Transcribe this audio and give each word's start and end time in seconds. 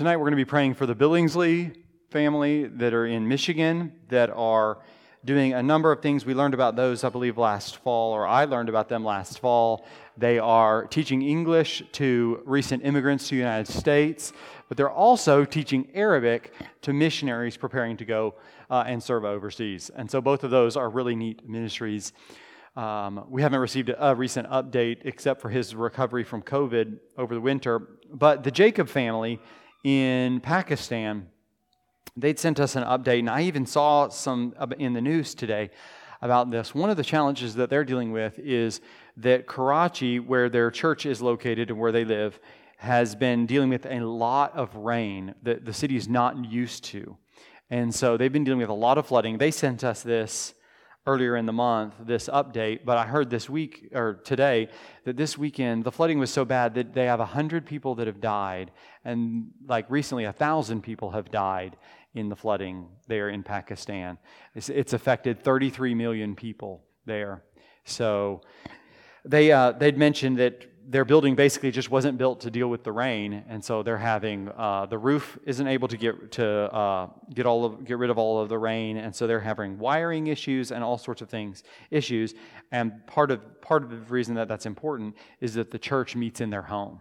tonight 0.00 0.16
we're 0.16 0.24
going 0.24 0.30
to 0.30 0.36
be 0.36 0.46
praying 0.46 0.72
for 0.72 0.86
the 0.86 0.94
Billingsley 0.94 1.76
family 2.08 2.64
that 2.64 2.94
are 2.94 3.04
in 3.04 3.28
Michigan 3.28 3.92
that 4.08 4.30
are 4.30 4.78
doing 5.26 5.52
a 5.52 5.62
number 5.62 5.92
of 5.92 6.00
things. 6.00 6.24
We 6.24 6.32
learned 6.32 6.54
about 6.54 6.74
those, 6.74 7.04
I 7.04 7.10
believe, 7.10 7.36
last 7.36 7.76
fall, 7.76 8.14
or 8.14 8.26
I 8.26 8.46
learned 8.46 8.70
about 8.70 8.88
them 8.88 9.04
last 9.04 9.40
fall. 9.40 9.84
They 10.16 10.38
are 10.38 10.86
teaching 10.86 11.20
English 11.20 11.82
to 11.92 12.40
recent 12.46 12.82
immigrants 12.82 13.28
to 13.28 13.34
the 13.34 13.40
United 13.40 13.70
States, 13.70 14.32
but 14.68 14.78
they're 14.78 14.88
also 14.88 15.44
teaching 15.44 15.90
Arabic 15.92 16.54
to 16.80 16.94
missionaries 16.94 17.58
preparing 17.58 17.98
to 17.98 18.06
go 18.06 18.36
uh, 18.70 18.84
and 18.86 19.02
serve 19.02 19.26
overseas. 19.26 19.90
And 19.94 20.10
so 20.10 20.22
both 20.22 20.44
of 20.44 20.50
those 20.50 20.78
are 20.78 20.88
really 20.88 21.14
neat 21.14 21.46
ministries. 21.46 22.14
Um, 22.74 23.26
we 23.28 23.42
haven't 23.42 23.60
received 23.60 23.90
a, 23.90 24.12
a, 24.12 24.14
recent 24.14 24.48
update 24.48 25.00
except 25.04 25.42
for 25.42 25.50
his 25.50 25.74
recovery 25.74 26.24
from 26.24 26.40
COVID 26.40 27.00
over 27.18 27.34
the 27.34 27.40
winter. 27.42 27.98
But 28.10 28.44
the 28.44 28.50
Jacob 28.50 28.88
family 28.88 29.40
in 29.84 30.40
Pakistan, 30.40 31.28
they'd 32.16 32.38
sent 32.38 32.60
us 32.60 32.76
an 32.76 32.84
update, 32.84 33.20
and 33.20 33.30
I 33.30 33.42
even 33.42 33.66
saw 33.66 34.08
some 34.08 34.54
in 34.78 34.92
the 34.92 35.00
news 35.00 35.34
today 35.34 35.70
about 36.22 36.50
this. 36.50 36.74
One 36.74 36.90
of 36.90 36.96
the 36.96 37.04
challenges 37.04 37.54
that 37.54 37.70
they're 37.70 37.84
dealing 37.84 38.12
with 38.12 38.38
is 38.38 38.80
that 39.16 39.46
Karachi, 39.46 40.20
where 40.20 40.48
their 40.48 40.70
church 40.70 41.06
is 41.06 41.22
located 41.22 41.70
and 41.70 41.78
where 41.78 41.92
they 41.92 42.04
live, 42.04 42.38
has 42.78 43.14
been 43.14 43.46
dealing 43.46 43.68
with 43.68 43.86
a 43.86 44.00
lot 44.00 44.54
of 44.54 44.74
rain 44.74 45.34
that 45.42 45.64
the 45.64 45.72
city 45.72 45.96
is 45.96 46.08
not 46.08 46.44
used 46.44 46.84
to. 46.84 47.16
And 47.70 47.94
so 47.94 48.16
they've 48.16 48.32
been 48.32 48.44
dealing 48.44 48.60
with 48.60 48.70
a 48.70 48.74
lot 48.74 48.98
of 48.98 49.06
flooding. 49.06 49.38
They 49.38 49.50
sent 49.50 49.84
us 49.84 50.02
this 50.02 50.54
earlier 51.06 51.36
in 51.36 51.46
the 51.46 51.52
month, 51.52 51.94
this 52.00 52.28
update, 52.28 52.84
but 52.84 52.98
I 52.98 53.06
heard 53.06 53.30
this 53.30 53.48
week 53.48 53.88
or 53.94 54.20
today 54.24 54.68
that 55.04 55.16
this 55.16 55.38
weekend 55.38 55.84
the 55.84 55.92
flooding 55.92 56.18
was 56.18 56.30
so 56.30 56.44
bad 56.44 56.74
that 56.74 56.92
they 56.92 57.06
have 57.06 57.20
100 57.20 57.64
people 57.64 57.94
that 57.96 58.06
have 58.06 58.20
died. 58.20 58.70
And 59.04 59.50
like 59.66 59.86
recently, 59.90 60.24
a 60.24 60.28
1,000 60.28 60.82
people 60.82 61.10
have 61.12 61.30
died 61.30 61.76
in 62.14 62.28
the 62.28 62.36
flooding 62.36 62.88
there 63.08 63.30
in 63.30 63.42
Pakistan. 63.42 64.18
It's, 64.54 64.68
it's 64.68 64.92
affected 64.92 65.42
33 65.42 65.94
million 65.94 66.34
people 66.34 66.84
there. 67.06 67.44
So 67.84 68.42
they, 69.24 69.52
uh, 69.52 69.72
they'd 69.72 69.96
mentioned 69.96 70.38
that 70.38 70.69
their 70.90 71.04
building 71.04 71.36
basically 71.36 71.70
just 71.70 71.88
wasn't 71.88 72.18
built 72.18 72.40
to 72.40 72.50
deal 72.50 72.68
with 72.68 72.82
the 72.82 72.90
rain, 72.90 73.44
and 73.48 73.64
so 73.64 73.82
they're 73.84 73.96
having 73.96 74.48
uh, 74.56 74.86
the 74.86 74.98
roof 74.98 75.38
isn't 75.46 75.68
able 75.68 75.86
to 75.86 75.96
get 75.96 76.32
to 76.32 76.46
uh, 76.74 77.08
get 77.32 77.46
all 77.46 77.64
of 77.64 77.84
get 77.84 77.96
rid 77.96 78.10
of 78.10 78.18
all 78.18 78.40
of 78.40 78.48
the 78.48 78.58
rain, 78.58 78.96
and 78.96 79.14
so 79.14 79.28
they're 79.28 79.38
having 79.38 79.78
wiring 79.78 80.26
issues 80.26 80.72
and 80.72 80.82
all 80.82 80.98
sorts 80.98 81.22
of 81.22 81.28
things 81.28 81.62
issues. 81.90 82.34
And 82.72 83.06
part 83.06 83.30
of 83.30 83.60
part 83.60 83.84
of 83.84 83.90
the 83.90 84.12
reason 84.12 84.34
that 84.34 84.48
that's 84.48 84.66
important 84.66 85.16
is 85.40 85.54
that 85.54 85.70
the 85.70 85.78
church 85.78 86.16
meets 86.16 86.40
in 86.40 86.50
their 86.50 86.62
home, 86.62 87.00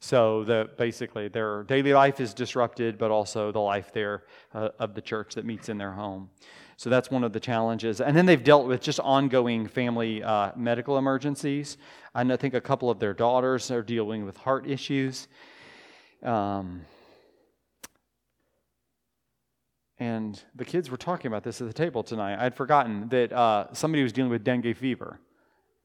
so 0.00 0.42
that 0.44 0.76
basically 0.76 1.28
their 1.28 1.62
daily 1.62 1.92
life 1.92 2.18
is 2.20 2.34
disrupted, 2.34 2.98
but 2.98 3.12
also 3.12 3.52
the 3.52 3.60
life 3.60 3.92
there 3.92 4.24
uh, 4.52 4.70
of 4.80 4.94
the 4.94 5.00
church 5.00 5.36
that 5.36 5.44
meets 5.44 5.68
in 5.68 5.78
their 5.78 5.92
home. 5.92 6.28
So 6.76 6.90
that's 6.90 7.10
one 7.10 7.24
of 7.24 7.32
the 7.32 7.40
challenges. 7.40 8.00
And 8.00 8.16
then 8.16 8.26
they've 8.26 8.42
dealt 8.42 8.66
with 8.66 8.80
just 8.80 9.00
ongoing 9.00 9.66
family 9.66 10.22
uh, 10.22 10.52
medical 10.56 10.98
emergencies. 10.98 11.76
And 12.14 12.32
I 12.32 12.36
think 12.36 12.54
a 12.54 12.60
couple 12.60 12.90
of 12.90 12.98
their 12.98 13.14
daughters 13.14 13.70
are 13.70 13.82
dealing 13.82 14.24
with 14.24 14.36
heart 14.36 14.66
issues. 14.68 15.28
Um, 16.22 16.82
and 19.98 20.42
the 20.54 20.64
kids 20.64 20.90
were 20.90 20.96
talking 20.96 21.28
about 21.28 21.44
this 21.44 21.60
at 21.60 21.66
the 21.66 21.72
table 21.72 22.02
tonight. 22.02 22.44
I'd 22.44 22.54
forgotten 22.54 23.08
that 23.10 23.32
uh, 23.32 23.72
somebody 23.72 24.02
was 24.02 24.12
dealing 24.12 24.30
with 24.30 24.42
dengue 24.42 24.76
fever 24.76 25.20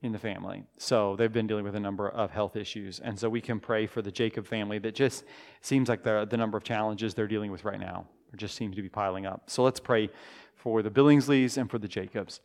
in 0.02 0.12
the 0.12 0.20
family. 0.20 0.64
So 0.78 1.16
they've 1.16 1.32
been 1.32 1.48
dealing 1.48 1.64
with 1.64 1.76
a 1.76 1.80
number 1.80 2.10
of 2.10 2.32
health 2.32 2.56
issues. 2.56 3.00
And 3.00 3.18
so 3.18 3.30
we 3.30 3.42
can 3.42 3.60
pray 3.60 3.88
for 3.88 4.02
the 4.02 4.12
Jacob 4.12 4.48
family 4.48 4.80
that 4.80 4.96
just 4.96 5.24
seems 5.62 5.90
like 5.90 6.04
the, 6.04 6.26
the 6.30 6.38
number 6.38 6.58
of 6.58 6.64
challenges 6.64 7.14
they're 7.14 7.28
dealing 7.28 7.52
with 7.52 7.64
right 7.64 7.80
now 7.80 8.08
just 8.36 8.56
seems 8.56 8.76
to 8.76 8.82
be 8.82 8.90
piling 8.90 9.26
up. 9.26 9.50
So 9.50 9.64
let's 9.64 9.80
pray 9.80 10.10
for 10.56 10.82
the 10.82 10.90
Billingsleys 10.90 11.58
and 11.58 11.70
for 11.70 11.80
the 11.80 11.88
Jacobs. 11.88 12.42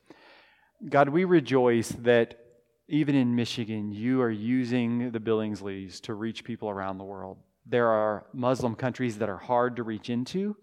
God, 0.89 1.09
we 1.09 1.25
rejoice 1.25 1.89
that 2.01 2.39
even 2.89 3.15
in 3.15 3.35
Michigan, 3.35 3.93
you 3.93 4.21
are 4.21 4.31
using 4.31 5.13
the 5.13 5.21
Billingsleys 5.21 6.01
to 6.03 6.15
reach 6.15 6.45
people 6.45 6.69
around 6.69 6.99
the 6.99 7.05
world. 7.05 7.39
There 7.65 7.89
are 7.89 8.27
Muslim 8.33 8.75
countries 8.75 9.19
that 9.19 9.29
are 9.29 9.39
hard 9.39 9.77
to 9.77 9.83
reach 9.83 10.11
into, 10.11 10.57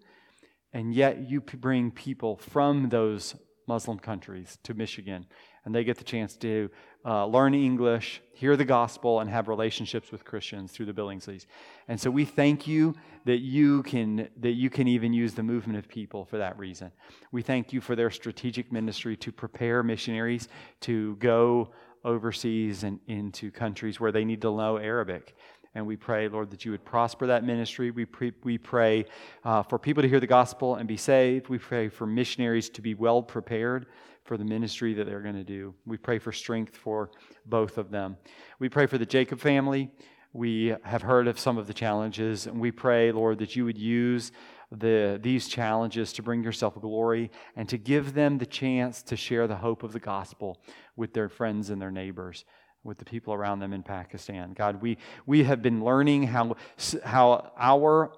and 0.72 0.94
yet 0.94 1.28
you 1.28 1.40
bring 1.40 1.90
people 1.90 2.36
from 2.36 2.88
those 2.90 3.34
Muslim 3.66 3.98
countries 3.98 4.58
to 4.64 4.74
Michigan, 4.74 5.26
and 5.64 5.74
they 5.74 5.84
get 5.84 5.98
the 5.98 6.04
chance 6.04 6.36
to 6.36 6.70
uh, 7.04 7.26
learn 7.26 7.54
English, 7.54 8.20
hear 8.32 8.56
the 8.56 8.64
gospel, 8.64 9.20
and 9.20 9.30
have 9.30 9.48
relationships 9.48 10.12
with 10.12 10.24
Christians 10.24 10.72
through 10.72 10.86
the 10.86 10.92
Billingsleys. 10.92 11.46
And 11.88 11.98
so 11.98 12.10
we 12.10 12.24
thank 12.24 12.66
you 12.66 12.94
that 13.24 13.38
you 13.38 13.82
can 13.82 14.28
that 14.38 14.52
you 14.52 14.70
can 14.70 14.86
even 14.88 15.12
use 15.12 15.34
the 15.34 15.42
movement 15.42 15.78
of 15.78 15.88
people 15.88 16.24
for 16.24 16.38
that 16.38 16.58
reason. 16.58 16.92
We 17.32 17.42
thank 17.42 17.72
you 17.72 17.80
for 17.80 17.96
their 17.96 18.10
strategic 18.10 18.70
ministry 18.70 19.16
to 19.18 19.32
prepare 19.32 19.82
missionaries 19.82 20.48
to 20.80 21.16
go 21.16 21.70
overseas 22.04 22.82
and 22.82 22.98
into 23.06 23.50
countries 23.50 24.00
where 24.00 24.12
they 24.12 24.24
need 24.24 24.42
to 24.42 24.54
know 24.54 24.78
Arabic. 24.78 25.36
And 25.74 25.86
we 25.86 25.96
pray, 25.96 26.28
Lord, 26.28 26.50
that 26.50 26.64
you 26.64 26.72
would 26.72 26.84
prosper 26.84 27.28
that 27.28 27.44
ministry. 27.44 27.90
We, 27.90 28.04
pre- 28.04 28.32
we 28.42 28.58
pray 28.58 29.04
uh, 29.44 29.62
for 29.62 29.78
people 29.78 30.02
to 30.02 30.08
hear 30.08 30.18
the 30.18 30.26
gospel 30.26 30.74
and 30.76 30.88
be 30.88 30.96
saved. 30.96 31.48
We 31.48 31.58
pray 31.58 31.88
for 31.88 32.06
missionaries 32.06 32.68
to 32.70 32.82
be 32.82 32.94
well 32.94 33.22
prepared 33.22 33.86
for 34.24 34.36
the 34.36 34.44
ministry 34.44 34.94
that 34.94 35.06
they're 35.06 35.22
going 35.22 35.36
to 35.36 35.44
do. 35.44 35.74
We 35.86 35.96
pray 35.96 36.18
for 36.18 36.32
strength 36.32 36.76
for 36.76 37.10
both 37.46 37.78
of 37.78 37.90
them. 37.90 38.16
We 38.58 38.68
pray 38.68 38.86
for 38.86 38.98
the 38.98 39.06
Jacob 39.06 39.40
family. 39.40 39.90
We 40.32 40.74
have 40.82 41.02
heard 41.02 41.26
of 41.26 41.40
some 41.40 41.58
of 41.58 41.66
the 41.66 41.74
challenges, 41.74 42.46
and 42.46 42.60
we 42.60 42.70
pray, 42.70 43.10
Lord, 43.10 43.38
that 43.40 43.56
you 43.56 43.64
would 43.64 43.78
use 43.78 44.30
the, 44.70 45.18
these 45.20 45.48
challenges 45.48 46.12
to 46.12 46.22
bring 46.22 46.44
yourself 46.44 46.80
glory 46.80 47.30
and 47.56 47.68
to 47.68 47.76
give 47.76 48.14
them 48.14 48.38
the 48.38 48.46
chance 48.46 49.02
to 49.02 49.16
share 49.16 49.48
the 49.48 49.56
hope 49.56 49.82
of 49.82 49.92
the 49.92 49.98
gospel 49.98 50.60
with 50.94 51.12
their 51.12 51.28
friends 51.28 51.70
and 51.70 51.82
their 51.82 51.90
neighbors, 51.90 52.44
with 52.84 52.98
the 52.98 53.04
people 53.04 53.34
around 53.34 53.60
them 53.60 53.72
in 53.72 53.82
Pakistan. 53.82 54.52
God, 54.52 54.80
we, 54.80 54.98
we 55.26 55.44
have 55.44 55.62
been 55.62 55.84
learning 55.84 56.24
how, 56.24 56.56
how 57.04 57.52
our, 57.58 58.12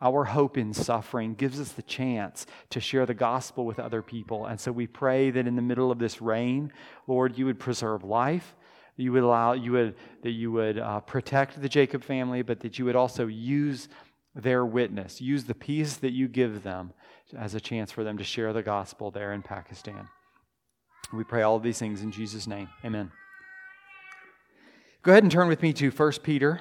our 0.00 0.24
hope 0.24 0.56
in 0.56 0.72
suffering 0.72 1.34
gives 1.34 1.60
us 1.60 1.72
the 1.72 1.82
chance 1.82 2.46
to 2.70 2.80
share 2.80 3.06
the 3.06 3.14
gospel 3.14 3.66
with 3.66 3.78
other 3.78 4.02
people. 4.02 4.46
And 4.46 4.58
so 4.58 4.72
we 4.72 4.86
pray 4.86 5.30
that 5.30 5.46
in 5.46 5.56
the 5.56 5.62
middle 5.62 5.90
of 5.90 5.98
this 5.98 6.22
rain, 6.22 6.72
Lord, 7.06 7.36
you 7.36 7.46
would 7.46 7.58
preserve 7.58 8.04
life 8.04 8.54
you 8.98 9.12
would 9.12 9.22
allow 9.22 9.52
you 9.52 9.72
would 9.72 9.94
that 10.22 10.32
you 10.32 10.52
would 10.52 10.78
uh, 10.78 11.00
protect 11.00 11.62
the 11.62 11.68
Jacob 11.68 12.02
family, 12.02 12.42
but 12.42 12.60
that 12.60 12.78
you 12.78 12.84
would 12.84 12.96
also 12.96 13.28
use 13.28 13.88
their 14.34 14.66
witness, 14.66 15.20
use 15.20 15.44
the 15.44 15.54
peace 15.54 15.96
that 15.96 16.12
you 16.12 16.28
give 16.28 16.62
them 16.62 16.92
as 17.36 17.54
a 17.54 17.60
chance 17.60 17.90
for 17.92 18.04
them 18.04 18.18
to 18.18 18.24
share 18.24 18.52
the 18.52 18.62
gospel 18.62 19.10
there 19.10 19.32
in 19.32 19.42
Pakistan. 19.42 20.08
We 21.12 21.24
pray 21.24 21.42
all 21.42 21.56
of 21.56 21.62
these 21.62 21.78
things 21.78 22.02
in 22.02 22.10
Jesus' 22.10 22.46
name. 22.46 22.68
Amen. 22.84 23.10
Go 25.02 25.12
ahead 25.12 25.22
and 25.22 25.30
turn 25.30 25.46
with 25.46 25.62
me 25.62 25.72
to 25.74 25.90
1 25.90 26.12
Peter. 26.24 26.60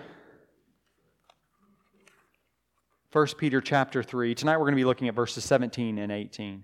1 3.12 3.28
Peter 3.40 3.60
chapter 3.62 4.04
3. 4.04 4.36
Tonight 4.36 4.58
we're 4.58 4.66
going 4.66 4.74
to 4.74 4.80
be 4.80 4.86
looking 4.86 5.08
at 5.08 5.16
verses 5.16 5.44
17 5.44 5.98
and 5.98 6.12
18. 6.12 6.64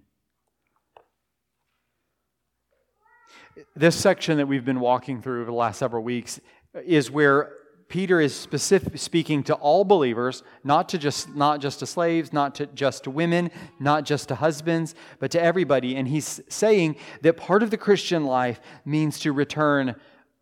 This 3.75 3.95
section 3.95 4.37
that 4.37 4.47
we've 4.47 4.63
been 4.63 4.79
walking 4.79 5.19
through 5.19 5.41
over 5.41 5.49
the 5.49 5.57
last 5.57 5.79
several 5.79 6.03
weeks 6.03 6.39
is 6.85 7.09
where 7.09 7.53
Peter 7.87 8.21
is 8.21 8.35
specific, 8.35 8.99
speaking 8.99 9.41
to 9.43 9.55
all 9.55 9.83
believers, 9.83 10.43
not 10.63 10.87
to 10.89 10.99
just 10.99 11.35
not 11.35 11.59
just 11.59 11.79
to 11.79 11.87
slaves, 11.87 12.31
not 12.31 12.53
to 12.55 12.67
just 12.67 13.05
to 13.05 13.09
women, 13.09 13.49
not 13.79 14.03
just 14.03 14.27
to 14.27 14.35
husbands, 14.35 14.93
but 15.19 15.31
to 15.31 15.41
everybody. 15.41 15.95
And 15.95 16.07
he's 16.07 16.39
saying 16.49 16.97
that 17.23 17.35
part 17.37 17.63
of 17.63 17.71
the 17.71 17.77
Christian 17.77 18.25
life 18.25 18.61
means 18.85 19.19
to 19.21 19.31
return, 19.31 19.95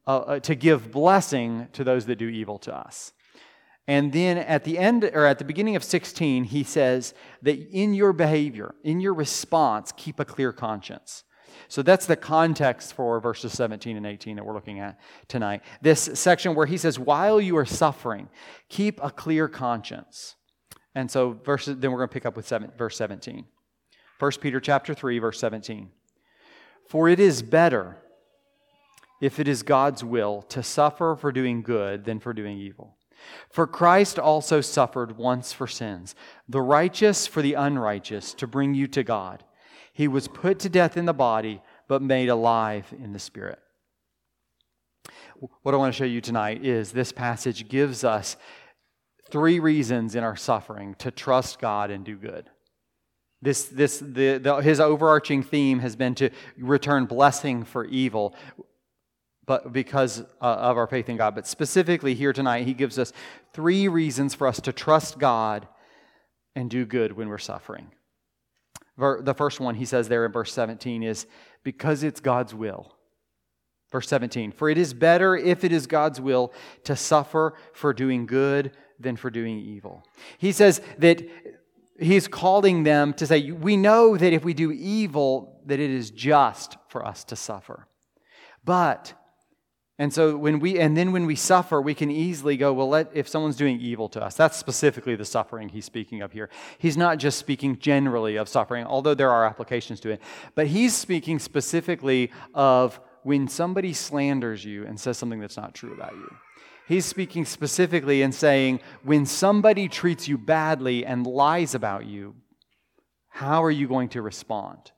uh, 0.08 0.18
uh, 0.18 0.40
to 0.40 0.56
give 0.56 0.92
blessing 0.92 1.68
to 1.74 1.84
those 1.84 2.06
that 2.08 2.18
do 2.18 2.28
evil 2.28 2.58
to 2.60 2.76
us. 2.76 3.14
And 3.88 4.14
then 4.14 4.38
at 4.38 4.64
the 4.64 4.78
end 4.78 5.03
or 5.03 5.26
at 5.26 5.38
the 5.38 5.46
beginning 5.46 5.76
of 5.76 5.84
16, 5.84 6.46
he 6.46 6.64
says 6.64 7.14
that 7.42 7.58
in 7.72 7.94
your 7.94 8.14
behavior, 8.14 8.76
in 8.84 9.00
your 9.00 9.14
response, 9.14 9.92
keep 9.96 10.20
a 10.20 10.26
clear 10.26 10.53
conscience. 10.53 11.24
So 11.68 11.82
that's 11.82 12.06
the 12.06 12.16
context 12.16 12.94
for 12.94 13.20
verses 13.20 13.53
17 13.53 13.98
and 13.98 14.06
18 14.06 14.36
that 14.36 14.46
we're 14.46 14.53
looking 14.53 14.80
at 14.80 15.00
tonight. 15.28 15.62
This 15.82 16.02
section 16.14 16.56
where 16.56 16.66
he 16.66 16.78
says, 16.78 16.97
while 17.00 17.42
you 17.42 17.58
are 17.58 17.66
suffering, 17.66 18.30
keep 18.70 19.00
a 19.04 19.09
clear 19.09 19.47
conscience. 19.47 20.36
And 20.96 21.09
so 21.09 21.40
verses, 21.44 21.78
then 21.78 21.92
we're 21.92 22.00
going 22.00 22.09
to 22.09 22.14
pick 22.14 22.26
up 22.26 22.36
with 22.36 22.47
seven, 22.47 22.72
verse 22.78 22.97
17. 22.97 23.46
1 24.20 24.32
Peter 24.42 24.59
chapter 24.59 24.94
3, 24.94 25.20
verse 25.20 25.40
17. 25.40 25.90
For 26.88 27.09
it 27.09 27.20
is 27.20 27.42
better, 27.42 27.97
if 29.22 29.40
it 29.40 29.47
is 29.47 29.64
God's 29.64 30.03
will, 30.03 30.41
to 30.50 30.62
suffer 30.62 31.16
for 31.20 31.32
doing 31.32 31.62
good 31.62 32.03
than 32.03 32.20
for 32.20 32.34
doing 32.34 32.58
evil. 32.58 32.97
For 33.50 33.68
Christ 33.68 34.20
also 34.20 34.59
suffered 34.59 35.18
once 35.18 35.53
for 35.53 35.68
sins, 35.68 36.16
the 36.50 36.62
righteous 36.62 37.28
for 37.28 37.41
the 37.41 37.53
unrighteous, 37.53 38.34
to 38.34 38.47
bring 38.47 38.73
you 38.73 38.88
to 38.88 39.03
God 39.03 39.44
he 39.94 40.08
was 40.08 40.28
put 40.28 40.59
to 40.59 40.70
death 40.70 40.97
in 40.97 41.06
the 41.06 41.14
body, 41.14 41.62
but 41.88 42.02
made 42.02 42.29
alive 42.29 42.91
in 42.97 43.14
the 43.14 43.20
spirit. 43.20 43.59
What 45.64 45.73
I 45.73 45.78
want 45.78 45.94
to 45.94 45.97
show 45.97 46.06
you 46.06 46.22
tonight 46.22 46.64
is 46.64 46.91
this 46.91 47.12
passage 47.12 47.68
gives 47.68 48.03
us 48.03 48.38
three 49.29 49.59
reasons 49.59 50.16
in 50.16 50.23
our 50.23 50.35
suffering 50.35 50.96
to 51.00 51.12
trust 51.12 51.59
God 51.59 51.90
and 51.90 52.06
do 52.06 52.16
good. 52.16 52.50
This, 53.41 53.66
this, 53.66 54.00
the, 54.00 54.38
the, 54.38 54.56
his 54.58 54.79
overarching 54.79 55.41
theme 55.41 55.79
has 55.79 55.96
been 55.96 56.14
to 56.16 56.29
return 56.58 57.06
blessing 57.06 57.64
for 57.64 57.85
evil, 57.85 58.35
but 59.46 59.73
because 59.73 60.22
uh, 60.41 60.46
of 60.46 60.78
our 60.78 60.88
faith 60.88 61.09
in 61.09 61.17
God. 61.17 61.35
But 61.35 61.47
specifically 61.47 62.14
here 62.14 62.34
tonight, 62.34 62.66
he 62.66 62.73
gives 62.73 62.99
us 62.99 63.11
three 63.53 63.88
reasons 63.88 64.34
for 64.35 64.47
us 64.47 64.59
to 64.61 64.72
trust 64.72 65.17
God 65.20 65.67
and 66.55 66.70
do 66.70 66.85
good 66.85 67.14
when 67.14 67.29
we're 67.29 67.38
suffering. 67.38 67.91
The 68.97 69.34
first 69.35 69.59
one 69.59 69.76
he 69.76 69.85
says 69.85 70.09
there 70.09 70.26
in 70.26 70.32
verse 70.32 70.53
17 70.53 71.02
is 71.02 71.26
because 71.64 72.03
it's 72.03 72.20
God's 72.20 72.53
will. 72.53 72.96
Verse 73.91 74.08
17, 74.08 74.52
for 74.52 74.70
it 74.70 74.78
is 74.78 74.93
better 74.93 75.35
if 75.35 75.64
it 75.64 75.72
is 75.72 75.85
God's 75.85 76.22
will 76.22 76.53
to 76.85 76.96
suffer 76.96 77.55
for 77.73 77.94
doing 77.94 78.26
good 78.26 78.72
than 78.99 79.17
for 79.17 79.29
doing 79.29 79.59
evil. 79.59 80.05
He 80.37 80.52
says 80.53 80.82
that 80.99 81.22
he's 81.99 82.28
calling 82.28 82.84
them 82.84 83.14
to 83.16 83.28
say, 83.28 83.52
we 83.52 83.76
know 83.76 84.16
that 84.16 84.34
if 84.34 84.46
we 84.46 84.53
do 84.53 84.72
evil, 84.72 85.61
that 85.66 85.79
it 85.79 85.90
is 85.90 86.09
just 86.09 86.78
for 86.87 87.05
us 87.05 87.23
to 87.26 87.35
suffer. 87.35 87.87
But 88.64 89.14
and 90.02 90.12
so 90.12 90.36
when 90.36 90.58
we 90.58 90.80
and 90.80 90.98
then 90.98 91.12
when 91.12 91.28
we 91.28 91.36
suffer, 91.36 91.80
we 91.80 91.94
can 91.94 92.09
easily 92.09 92.58
go, 92.58 92.74
well, 92.74 92.90
let, 92.90 93.12
if 93.14 93.28
someone's 93.28 93.56
doing 93.56 93.80
evil 93.80 94.09
to 94.09 94.24
us, 94.24 94.34
that's 94.34 94.58
specifically 94.58 95.16
the 95.16 95.26
suffering 95.26 95.70
he's 95.70 95.86
speaking 95.86 96.24
of 96.24 96.32
here. 96.32 96.50
He's 96.80 96.98
not 96.98 97.20
just 97.20 97.38
speaking 97.38 97.78
generally 97.78 98.36
of 98.36 98.50
suffering, 98.50 98.84
although 98.84 99.14
there 99.14 99.30
are 99.30 99.46
applications 99.46 100.00
to 100.00 100.09
it, 100.09 100.20
but 100.56 100.66
he's 100.66 100.96
speaking 100.96 101.38
specifically 101.38 102.32
of 102.56 103.00
when 103.22 103.48
somebody 103.48 103.94
slanders 103.94 104.66
you 104.66 104.88
and 104.88 105.00
says 105.00 105.20
something 105.20 105.40
that's 105.40 105.56
not 105.56 105.76
true 105.76 105.94
about 105.94 106.14
you. 106.14 106.36
He's 106.88 107.06
speaking 107.06 107.46
specifically 107.46 108.24
and 108.24 108.34
saying, 108.34 108.80
when 109.04 109.28
somebody 109.28 109.88
treats 109.88 110.28
you 110.28 110.40
badly 110.40 111.06
and 111.06 111.28
lies 111.28 111.76
about 111.76 112.08
you, 112.08 112.34
how 113.30 113.64
are 113.64 113.70
you 113.70 113.88
going 113.88 114.09
to 114.09 114.24
respond? 114.24 114.94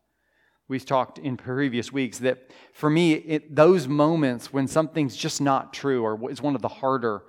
We've 0.74 0.84
talked 0.84 1.20
in 1.20 1.38
previous 1.38 1.94
weeks 1.94 2.18
that 2.18 2.50
for 2.74 2.90
me, 2.90 3.14
it, 3.14 3.56
those 3.56 3.88
moments 3.88 4.52
when 4.52 4.68
something's 4.68 5.16
just 5.16 5.40
not 5.40 5.72
true 5.72 6.02
or 6.02 6.32
is 6.32 6.42
one 6.42 6.56
of 6.56 6.64
the 6.64 6.68
harder, 6.68 7.22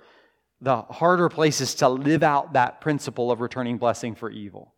the 0.61 0.81
harder 0.81 1.29
places 1.29 1.75
to 1.75 1.87
live 1.87 2.23
out 2.23 2.53
that 2.53 2.81
principle 2.81 3.29
of 3.29 3.41
returning 3.41 3.77
blessing 3.77 4.15
for 4.15 4.31
evil. 4.31 4.73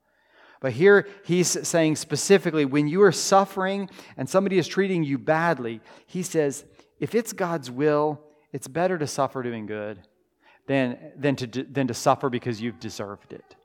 But 0.60 0.74
here 0.74 1.08
he's 1.24 1.66
saying 1.66 1.96
specifically 1.96 2.66
when 2.66 2.90
you 2.90 3.04
are 3.04 3.14
suffering 3.14 3.90
and 4.18 4.28
somebody 4.28 4.58
is 4.58 4.68
treating 4.68 5.02
you 5.02 5.18
badly, 5.18 5.80
he 6.06 6.22
says, 6.22 6.66
if 7.00 7.16
it's 7.16 7.31
God's 7.31 7.72
will, 7.72 8.19
it's 8.52 8.68
better 8.68 8.98
to 8.98 9.08
suffer 9.08 9.44
doing 9.44 9.66
good 9.66 9.98
than, 10.66 10.98
than, 11.16 11.38
to, 11.38 11.64
than 11.64 11.88
to 11.88 11.94
suffer 11.94 12.30
because 12.30 12.62
you've 12.62 12.81
deserved 12.81 13.31
it. 13.31 13.56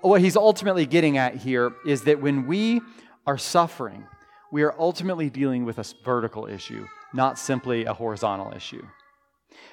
What 0.00 0.22
he's 0.22 0.38
ultimately 0.38 0.86
getting 0.86 1.18
at 1.18 1.34
here 1.36 1.72
is 1.84 2.04
that 2.04 2.22
when 2.22 2.46
we 2.46 2.80
are 3.28 3.36
suffering, 3.36 4.06
we 4.50 4.62
are 4.62 4.74
ultimately 4.78 5.28
dealing 5.28 5.66
with 5.66 5.78
a 5.78 5.84
vertical 6.02 6.46
issue, 6.46 6.86
not 7.12 7.38
simply 7.38 7.84
a 7.84 7.92
horizontal 7.92 8.54
issue. 8.56 8.82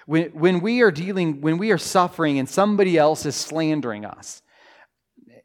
When, 0.05 0.25
when 0.31 0.59
we 0.59 0.81
are 0.81 0.91
dealing, 0.91 1.39
when 1.39 1.57
we 1.57 1.71
are 1.71 1.77
suffering 1.77 2.37
and 2.37 2.49
somebody 2.49 2.97
else 2.97 3.25
is 3.25 3.33
slandering 3.33 4.03
us, 4.03 4.41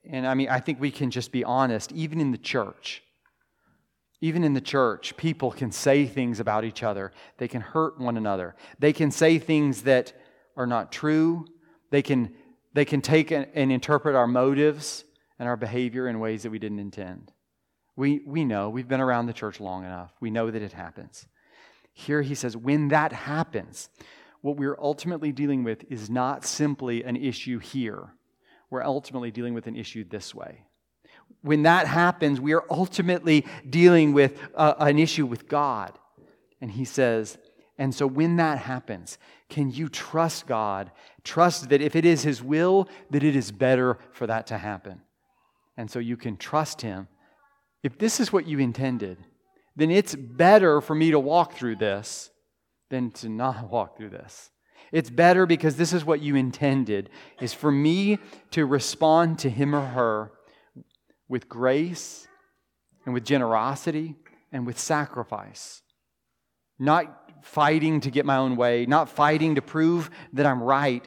and 0.05 0.27
I 0.27 0.35
mean, 0.35 0.49
I 0.49 0.59
think 0.59 0.81
we 0.81 0.91
can 0.91 1.13
just 1.13 1.31
be 1.31 1.45
honest, 1.45 1.93
even 1.93 2.21
in 2.21 2.33
the 2.33 2.39
church, 2.39 3.05
even 4.21 4.43
in 4.43 4.55
the 4.55 4.61
church, 4.61 5.17
people 5.17 5.53
can 5.53 5.71
say 5.71 6.05
things 6.05 6.41
about 6.41 6.65
each 6.65 6.83
other. 6.83 7.13
They 7.39 7.47
can 7.47 7.61
hurt 7.61 8.01
one 8.01 8.17
another. 8.17 8.57
They 8.81 8.93
can 8.93 9.13
say 9.13 9.39
things 9.39 9.83
that 9.83 10.13
are 10.57 10.67
not 10.67 10.91
true. 10.91 11.47
They 11.91 12.03
can, 12.03 12.35
they 12.75 12.85
can 12.85 13.03
take 13.03 13.31
and, 13.31 13.47
and 13.55 13.71
interpret 13.71 14.17
our 14.17 14.27
motives 14.27 15.05
and 15.39 15.49
our 15.49 15.57
behavior 15.57 16.09
in 16.09 16.19
ways 16.19 16.43
that 16.43 16.51
we 16.51 16.59
didn't 16.59 16.81
intend. 16.81 17.31
We, 17.97 18.23
we 18.27 18.45
know, 18.45 18.71
we've 18.71 18.89
been 18.89 19.01
around 19.01 19.27
the 19.27 19.33
church 19.33 19.61
long 19.61 19.85
enough. 19.85 20.13
We 20.21 20.31
know 20.31 20.51
that 20.51 20.63
it 20.63 20.73
happens. 20.73 21.27
Here 21.93 22.23
he 22.23 22.35
says, 22.35 22.57
when 22.57 22.89
that 22.89 23.13
happens, 23.13 23.91
what 24.41 24.57
we're 24.57 24.79
ultimately 24.79 25.33
dealing 25.33 25.65
with 25.65 25.85
is 25.91 26.09
not 26.09 26.45
simply 26.45 27.05
an 27.05 27.17
issue 27.17 27.59
here. 27.59 28.15
We're 28.71 28.85
ultimately 28.85 29.31
dealing 29.31 29.55
with 29.55 29.67
an 29.67 29.77
issue 29.77 30.05
this 30.09 30.35
way. 30.35 30.65
When 31.43 31.63
that 31.65 31.87
happens, 31.87 32.41
we 32.41 32.53
are 32.53 32.65
ultimately 32.71 33.47
dealing 33.69 34.13
with 34.13 34.39
uh, 34.55 34.75
an 34.79 34.99
issue 34.99 35.27
with 35.27 35.49
God. 35.49 35.99
And 36.61 36.71
he 36.71 36.85
says, 36.85 37.39
and 37.79 37.95
so 37.95 38.07
when 38.07 38.37
that 38.37 38.59
happens, 38.59 39.19
can 39.49 39.71
you 39.71 39.89
trust 39.89 40.47
God? 40.47 40.91
Trust 41.25 41.71
that 41.71 41.81
if 41.81 41.97
it 41.97 42.05
is 42.05 42.23
his 42.23 42.43
will, 42.43 42.89
that 43.11 43.25
it 43.25 43.35
is 43.35 43.51
better 43.51 43.99
for 44.13 44.27
that 44.27 44.47
to 44.49 44.59
happen. 44.59 45.01
And 45.77 45.91
so 45.91 45.99
you 45.99 46.17
can 46.17 46.37
trust 46.37 46.83
him 46.83 47.09
if 47.83 47.99
this 47.99 48.21
is 48.21 48.33
what 48.33 48.47
you 48.47 48.59
intended, 48.59 49.19
then 49.77 49.91
it's 49.91 50.15
better 50.15 50.81
for 50.81 50.95
me 50.95 51.11
to 51.11 51.19
walk 51.19 51.55
through 51.55 51.77
this 51.77 52.31
than 52.91 53.11
to 53.13 53.29
not 53.29 53.71
walk 53.71 53.97
through 53.97 54.11
this. 54.11 54.51
It's 54.93 55.11
better 55.11 55.47
because 55.47 55.77
this 55.77 55.93
is 55.93 56.05
what 56.05 56.21
you 56.21 56.35
intended 56.35 57.11
is 57.41 57.53
for 57.53 57.71
me 57.71 58.19
to 58.51 58.67
respond 58.67 59.39
to 59.41 59.51
him 59.51 59.75
or 59.75 59.87
her 59.87 60.33
with 61.29 61.49
grace 61.49 62.27
and 63.05 63.15
with 63.15 63.25
generosity 63.25 64.17
and 64.51 64.67
with 64.67 64.79
sacrifice. 64.79 65.83
Not 66.79 67.17
fighting 67.43 68.01
to 68.01 68.11
get 68.11 68.27
my 68.27 68.37
own 68.37 68.57
way, 68.57 68.85
not 68.87 69.09
fighting 69.09 69.55
to 69.55 69.63
prove 69.63 70.11
that 70.33 70.45
I'm 70.45 70.63
right. 70.63 71.07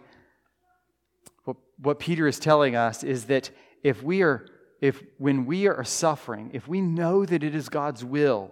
What, 1.44 1.58
what 1.78 2.00
Peter 2.00 2.26
is 2.26 2.40
telling 2.40 2.76
us 2.76 3.04
is 3.04 3.26
that 3.26 3.50
if 3.84 4.02
we 4.02 4.22
are 4.22 4.46
if 4.84 5.02
when 5.18 5.46
we 5.46 5.66
are 5.68 5.86
suffering, 5.86 6.50
if 6.52 6.68
we 6.68 6.82
know 6.82 7.26
that 7.26 7.42
it 7.42 7.56
is 7.56 7.70
God's 7.70 8.04
will, 8.04 8.52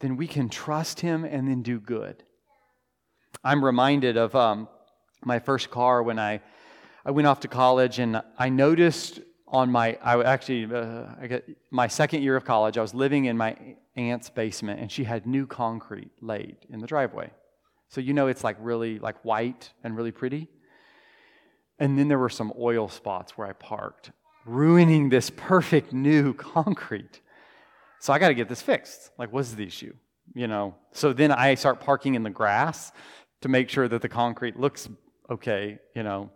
then 0.00 0.16
we 0.16 0.26
can 0.26 0.48
trust 0.48 1.00
Him 1.00 1.24
and 1.24 1.46
then 1.46 1.60
do 1.60 1.78
good. 1.78 2.24
I'm 3.44 3.62
reminded 3.62 4.16
of 4.16 4.34
um, 4.34 4.66
my 5.22 5.38
first 5.38 5.70
car 5.70 6.02
when 6.02 6.18
I, 6.18 6.40
I 7.04 7.10
went 7.10 7.26
off 7.26 7.40
to 7.40 7.48
college, 7.48 7.98
and 7.98 8.22
I 8.38 8.48
noticed 8.48 9.20
on 9.46 9.70
my, 9.70 9.98
I 10.02 10.22
actually, 10.22 10.64
uh, 10.74 11.08
I 11.20 11.26
got, 11.26 11.42
my 11.70 11.86
second 11.86 12.22
year 12.22 12.34
of 12.34 12.46
college, 12.46 12.78
I 12.78 12.80
was 12.80 12.94
living 12.94 13.26
in 13.26 13.36
my 13.36 13.58
aunt's 13.96 14.30
basement, 14.30 14.80
and 14.80 14.90
she 14.90 15.04
had 15.04 15.26
new 15.26 15.46
concrete 15.46 16.12
laid 16.22 16.56
in 16.70 16.80
the 16.80 16.86
driveway. 16.86 17.30
So 17.90 18.00
you 18.00 18.14
know 18.14 18.28
it's 18.28 18.42
like 18.42 18.56
really 18.58 18.98
like 18.98 19.22
white 19.22 19.70
and 19.84 19.94
really 19.98 20.12
pretty. 20.12 20.48
And 21.78 21.98
then 21.98 22.08
there 22.08 22.18
were 22.18 22.30
some 22.30 22.54
oil 22.58 22.88
spots 22.88 23.36
where 23.36 23.46
I 23.46 23.52
parked 23.52 24.12
ruining 24.44 25.08
this 25.08 25.30
perfect 25.30 25.92
new 25.92 26.34
concrete. 26.54 27.20
So 28.00 28.12
I 28.12 28.18
got 28.18 28.28
to 28.28 28.34
get 28.34 28.48
this 28.48 28.62
fixed. 28.62 29.10
Like, 29.18 29.32
what's 29.32 29.52
the 29.52 29.66
issue? 29.66 29.94
You 30.34 30.46
know, 30.46 30.74
so 30.92 31.12
then 31.12 31.32
I 31.32 31.54
start 31.54 31.80
parking 31.80 32.14
in 32.14 32.22
the 32.22 32.30
grass 32.30 32.92
to 33.40 33.48
make 33.48 33.68
sure 33.68 33.88
that 33.88 34.00
the 34.00 34.08
concrete 34.08 34.58
looks 34.58 34.88
okay, 35.28 35.78
you 35.94 36.02
know, 36.02 36.30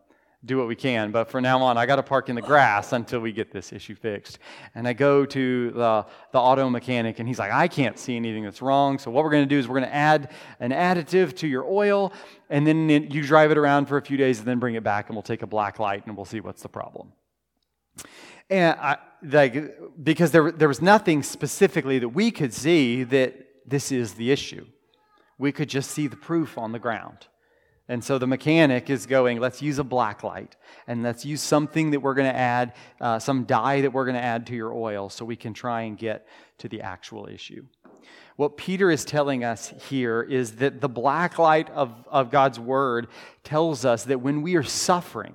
do 0.45 0.59
what 0.59 0.67
we 0.67 0.77
can. 0.77 1.11
But 1.11 1.31
for 1.31 1.41
now 1.41 1.63
on, 1.63 1.79
I 1.79 1.87
got 1.87 1.97
to 1.97 2.03
park 2.03 2.29
in 2.29 2.35
the 2.35 2.43
grass 2.43 2.93
until 2.93 3.21
we 3.21 3.33
get 3.33 3.51
this 3.51 3.73
issue 3.73 3.95
fixed. 3.95 4.39
And 4.75 4.87
I 4.87 4.93
go 4.93 5.25
to 5.25 5.71
the, 5.71 6.07
the 6.33 6.39
auto 6.39 6.69
mechanic, 6.69 7.19
and 7.19 7.27
he's 7.27 7.39
like, 7.39 7.53
I 7.53 7.67
can't 7.67 7.99
see 7.99 8.17
anything 8.17 8.45
that's 8.45 8.63
wrong. 8.63 8.99
So 8.99 9.11
what 9.11 9.25
we're 9.25 9.31
going 9.31 9.45
to 9.45 9.49
do 9.49 9.59
is 9.59 9.67
we're 9.67 9.79
going 9.79 9.91
to 9.91 9.95
add 9.95 10.33
an 10.61 10.71
additive 10.71 11.35
to 11.39 11.49
your 11.49 11.65
oil, 11.65 12.13
and 12.51 12.67
then 12.67 12.89
you 12.89 13.23
drive 13.23 13.51
it 13.51 13.59
around 13.59 13.87
for 13.87 13.97
a 13.97 14.03
few 14.03 14.17
days, 14.17 14.39
and 14.39 14.47
then 14.47 14.59
bring 14.59 14.75
it 14.75 14.85
back, 14.85 15.09
and 15.09 15.17
we'll 15.17 15.23
take 15.23 15.43
a 15.43 15.47
black 15.47 15.79
light, 15.79 16.07
and 16.07 16.17
we'll 16.17 16.27
see 16.27 16.41
what's 16.41 16.63
the 16.63 16.69
problem. 16.69 17.13
And 18.51 18.79
I, 18.79 18.99
like, 19.23 20.03
because 20.03 20.31
there, 20.31 20.53
there 20.53 20.69
was 20.69 20.83
nothing 20.83 21.23
specifically 21.23 21.99
that 21.99 22.11
we 22.11 22.31
could 22.31 22.53
see 22.53 23.05
that 23.05 23.35
this 23.67 23.91
is 23.91 24.15
the 24.15 24.31
issue. 24.31 24.67
We 25.39 25.53
could 25.53 25.69
just 25.69 25.91
see 25.91 26.07
the 26.07 26.17
proof 26.17 26.59
on 26.59 26.73
the 26.73 26.79
ground. 26.79 27.27
And 27.89 28.03
so 28.03 28.19
the 28.19 28.27
mechanic 28.27 28.89
is 28.89 29.05
going, 29.05 29.41
let's 29.41 29.61
use 29.61 29.79
a 29.79 29.85
black 29.85 30.23
light 30.23 30.57
and 30.87 31.03
let's 31.03 31.25
use 31.25 31.43
something 31.43 31.91
that 31.91 32.01
we're 32.01 32.15
going 32.15 32.31
to 32.31 32.39
add, 32.39 32.73
uh, 33.01 33.19
some 33.19 33.45
dye 33.45 33.83
that 33.83 33.93
we're 33.93 34.07
going 34.07 34.17
to 34.17 34.25
add 34.25 34.47
to 34.47 34.55
your 34.55 34.73
oil 34.73 35.11
so 35.11 35.25
we 35.25 35.37
can 35.37 35.53
try 35.53 35.83
and 35.83 35.99
get 35.99 36.27
to 36.59 36.69
the 36.69 36.81
actual 36.81 37.27
issue. 37.27 37.65
What 38.37 38.57
Peter 38.57 38.91
is 38.91 39.05
telling 39.05 39.45
us 39.45 39.73
here 39.89 40.23
is 40.23 40.57
that 40.57 40.81
the 40.81 40.89
black 40.89 41.39
light 41.39 41.69
of, 41.71 41.93
of 42.09 42.31
God's 42.31 42.59
word 42.59 43.09
tells 43.43 43.85
us 43.85 44.05
that 44.05 44.21
when 44.21 44.41
we 44.43 44.57
are 44.57 44.63
suffering, 44.63 45.35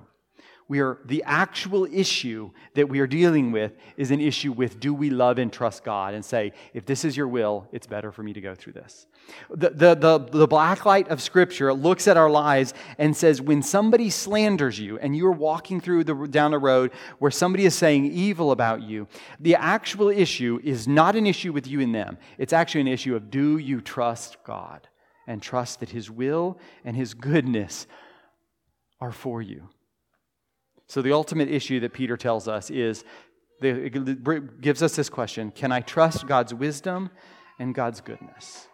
we 0.70 0.78
are 0.78 0.98
the 1.06 1.24
actual 1.26 1.84
issue 1.84 2.48
that 2.74 2.88
we 2.88 3.00
are 3.00 3.06
dealing 3.08 3.50
with 3.50 3.72
is 3.96 4.12
an 4.12 4.20
issue 4.20 4.52
with 4.52 4.78
do 4.78 4.94
we 4.94 5.10
love 5.10 5.38
and 5.38 5.52
trust 5.52 5.82
God 5.82 6.14
and 6.14 6.24
say, 6.24 6.52
if 6.74 6.86
this 6.86 7.04
is 7.04 7.16
your 7.16 7.26
will, 7.26 7.66
it's 7.72 7.88
better 7.88 8.12
for 8.12 8.22
me 8.22 8.32
to 8.34 8.40
go 8.40 8.54
through 8.54 8.74
this. 8.74 9.08
The, 9.50 9.70
the, 9.70 9.94
the, 9.96 10.18
the 10.18 10.46
black 10.46 10.86
light 10.86 11.08
of 11.08 11.20
Scripture 11.20 11.74
looks 11.74 12.06
at 12.06 12.16
our 12.16 12.30
lives 12.30 12.72
and 12.98 13.16
says, 13.16 13.42
when 13.42 13.64
somebody 13.64 14.10
slanders 14.10 14.78
you 14.78 14.96
and 15.00 15.16
you're 15.16 15.32
walking 15.32 15.80
through 15.80 16.04
the, 16.04 16.14
down 16.28 16.54
a 16.54 16.58
road 16.58 16.92
where 17.18 17.32
somebody 17.32 17.64
is 17.64 17.74
saying 17.74 18.06
evil 18.06 18.52
about 18.52 18.80
you, 18.80 19.08
the 19.40 19.56
actual 19.56 20.08
issue 20.08 20.60
is 20.62 20.86
not 20.86 21.16
an 21.16 21.26
issue 21.26 21.52
with 21.52 21.66
you 21.66 21.80
and 21.80 21.92
them. 21.92 22.16
It's 22.38 22.52
actually 22.52 22.82
an 22.82 22.88
issue 22.88 23.16
of 23.16 23.28
do 23.28 23.58
you 23.58 23.80
trust 23.80 24.36
God 24.44 24.86
and 25.26 25.42
trust 25.42 25.80
that 25.80 25.90
His 25.90 26.08
will 26.08 26.60
and 26.84 26.96
His 26.96 27.12
goodness 27.12 27.88
are 29.00 29.10
for 29.10 29.42
you. 29.42 29.68
So, 30.90 31.02
the 31.02 31.12
ultimate 31.12 31.48
issue 31.48 31.78
that 31.80 31.92
Peter 31.92 32.16
tells 32.16 32.48
us 32.48 32.68
is 32.68 33.04
it 33.62 34.60
gives 34.60 34.82
us 34.82 34.96
this 34.96 35.08
question 35.08 35.52
Can 35.52 35.70
I 35.70 35.82
trust 35.82 36.26
God's 36.26 36.52
wisdom 36.52 37.10
and 37.60 37.72
God's 37.72 38.00
goodness? 38.00 38.66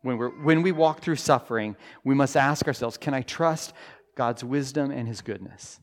When, 0.00 0.18
we're, 0.18 0.30
when 0.42 0.62
we 0.62 0.72
walk 0.72 1.02
through 1.02 1.16
suffering, 1.16 1.76
we 2.02 2.16
must 2.16 2.36
ask 2.36 2.66
ourselves 2.66 2.96
Can 2.96 3.14
I 3.14 3.22
trust 3.22 3.74
God's 4.16 4.42
wisdom 4.42 4.90
and 4.90 5.06
his 5.06 5.20
goodness? 5.20 5.78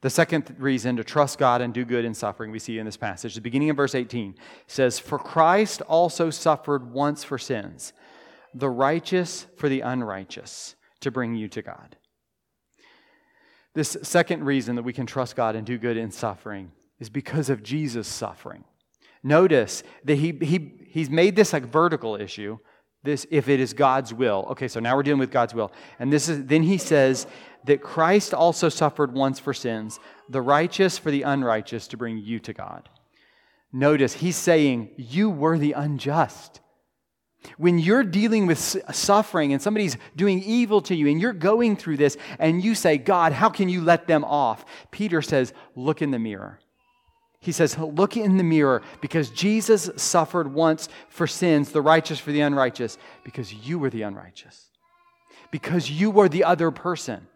The 0.00 0.10
second 0.10 0.56
reason 0.58 0.96
to 0.96 1.04
trust 1.04 1.38
God 1.38 1.60
and 1.60 1.72
do 1.72 1.84
good 1.84 2.04
in 2.04 2.12
suffering 2.12 2.50
we 2.50 2.58
see 2.58 2.80
in 2.80 2.84
this 2.84 2.96
passage, 2.96 3.36
the 3.36 3.40
beginning 3.40 3.70
of 3.70 3.76
verse 3.76 3.94
18 3.94 4.34
says, 4.66 4.98
For 4.98 5.16
Christ 5.16 5.80
also 5.82 6.28
suffered 6.28 6.92
once 6.92 7.22
for 7.22 7.38
sins, 7.38 7.92
the 8.52 8.68
righteous 8.68 9.46
for 9.56 9.68
the 9.68 9.82
unrighteous, 9.82 10.74
to 11.02 11.12
bring 11.12 11.36
you 11.36 11.46
to 11.50 11.62
God. 11.62 11.96
This 13.74 13.96
second 14.02 14.44
reason 14.44 14.76
that 14.76 14.82
we 14.82 14.92
can 14.92 15.06
trust 15.06 15.36
God 15.36 15.56
and 15.56 15.66
do 15.66 15.78
good 15.78 15.96
in 15.96 16.10
suffering 16.10 16.72
is 17.00 17.08
because 17.08 17.50
of 17.50 17.62
Jesus' 17.62 18.08
suffering. 18.08 18.64
Notice 19.22 19.82
that 20.04 20.16
he, 20.16 20.32
he, 20.42 20.72
he's 20.88 21.08
made 21.08 21.36
this 21.36 21.52
like 21.52 21.64
vertical 21.64 22.16
issue, 22.16 22.58
this 23.04 23.26
if 23.30 23.48
it 23.48 23.60
is 23.60 23.72
God's 23.72 24.12
will. 24.12 24.46
Okay, 24.50 24.68
so 24.68 24.80
now 24.80 24.96
we're 24.96 25.02
dealing 25.02 25.20
with 25.20 25.30
God's 25.30 25.54
will. 25.54 25.72
And 25.98 26.12
this 26.12 26.28
is 26.28 26.44
then 26.46 26.62
he 26.62 26.78
says 26.78 27.26
that 27.64 27.82
Christ 27.82 28.34
also 28.34 28.68
suffered 28.68 29.14
once 29.14 29.38
for 29.38 29.54
sins, 29.54 30.00
the 30.28 30.42
righteous 30.42 30.98
for 30.98 31.10
the 31.10 31.22
unrighteous 31.22 31.88
to 31.88 31.96
bring 31.96 32.18
you 32.18 32.38
to 32.40 32.52
God. 32.52 32.88
Notice 33.72 34.14
he's 34.14 34.36
saying 34.36 34.90
you 34.96 35.30
were 35.30 35.58
the 35.58 35.72
unjust. 35.72 36.60
When 37.58 37.78
you're 37.78 38.04
dealing 38.04 38.46
with 38.46 38.58
suffering 38.58 39.52
and 39.52 39.60
somebody's 39.60 39.96
doing 40.14 40.42
evil 40.42 40.80
to 40.82 40.94
you 40.94 41.08
and 41.08 41.20
you're 41.20 41.32
going 41.32 41.76
through 41.76 41.96
this 41.96 42.16
and 42.38 42.62
you 42.62 42.74
say, 42.74 42.98
God, 42.98 43.32
how 43.32 43.48
can 43.48 43.68
you 43.68 43.82
let 43.82 44.06
them 44.06 44.24
off? 44.24 44.64
Peter 44.90 45.22
says, 45.22 45.52
look 45.74 46.02
in 46.02 46.12
the 46.12 46.18
mirror. 46.18 46.60
He 47.42 47.50
says, 47.50 47.76
Look 47.76 48.16
in 48.16 48.36
the 48.36 48.44
mirror 48.44 48.82
because 49.00 49.28
Jesus 49.28 49.90
suffered 49.96 50.54
once 50.54 50.88
for 51.08 51.26
sins, 51.26 51.72
the 51.72 51.82
righteous 51.82 52.20
for 52.20 52.30
the 52.30 52.40
unrighteous, 52.40 52.98
because 53.24 53.52
you 53.52 53.80
were 53.80 53.90
the 53.90 54.02
unrighteous, 54.02 54.70
because 55.50 55.90
you 55.90 56.12
were 56.12 56.28
the 56.28 56.44
other 56.44 56.70
person. 56.70 57.26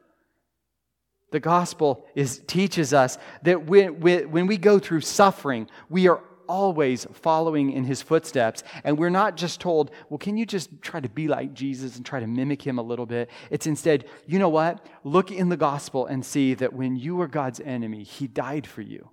The 1.33 1.41
gospel 1.41 2.07
is, 2.15 2.41
teaches 2.47 2.95
us 2.95 3.19
that 3.43 3.67
when, 3.67 4.01
when 4.01 4.47
we 4.47 4.57
go 4.57 4.79
through 4.79 5.01
suffering, 5.01 5.69
we 5.89 6.07
are 6.07 6.23
always 6.49 7.07
following 7.13 7.73
in 7.73 7.85
his 7.85 8.03
footsteps. 8.03 8.63
And 8.85 8.99
we're 8.99 9.11
not 9.11 9.37
just 9.37 9.61
told, 9.61 9.91
well, 10.09 10.19
can 10.19 10.37
you 10.37 10.47
just 10.47 10.83
try 10.83 11.01
to 11.01 11.09
be 11.09 11.29
like 11.29 11.55
Jesus 11.55 11.97
and 11.97 12.05
try 12.05 12.21
to 12.21 12.27
mimic 12.27 12.63
him 12.63 12.79
a 12.79 12.83
little 12.83 13.07
bit? 13.07 13.31
It's 13.51 13.67
instead, 13.67 14.07
you 14.27 14.39
know 14.39 14.49
what? 14.49 14.87
Look 15.05 15.31
in 15.31 15.49
the 15.49 15.57
gospel 15.57 16.07
and 16.07 16.25
see 16.25 16.55
that 16.55 16.73
when 16.73 16.97
you 16.97 17.17
were 17.17 17.29
God's 17.29 17.61
enemy, 17.61 18.03
he 18.03 18.27
died 18.27 18.67
for 18.67 18.83
you. 18.83 19.11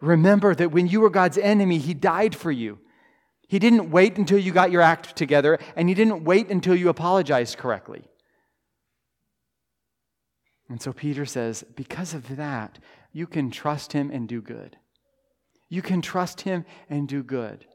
Remember 0.00 0.54
that 0.54 0.72
when 0.72 0.86
you 0.86 1.00
were 1.00 1.10
God's 1.10 1.38
enemy, 1.38 1.78
He 1.78 1.94
died 1.94 2.34
for 2.34 2.52
you. 2.52 2.78
He 3.48 3.58
didn't 3.58 3.90
wait 3.90 4.18
until 4.18 4.38
you 4.38 4.52
got 4.52 4.70
your 4.70 4.82
act 4.82 5.16
together, 5.16 5.58
and 5.74 5.88
He 5.88 5.94
didn't 5.94 6.24
wait 6.24 6.50
until 6.50 6.74
you 6.74 6.88
apologized 6.88 7.56
correctly. 7.56 8.04
And 10.68 10.82
so 10.82 10.92
Peter 10.92 11.24
says, 11.24 11.64
because 11.76 12.12
of 12.12 12.36
that, 12.36 12.78
you 13.12 13.26
can 13.26 13.50
trust 13.50 13.92
Him 13.92 14.10
and 14.10 14.28
do 14.28 14.42
good. 14.42 14.76
You 15.68 15.82
can 15.82 16.02
trust 16.02 16.42
Him 16.42 16.64
and 16.88 17.08
do 17.08 17.22
good. 17.22 17.66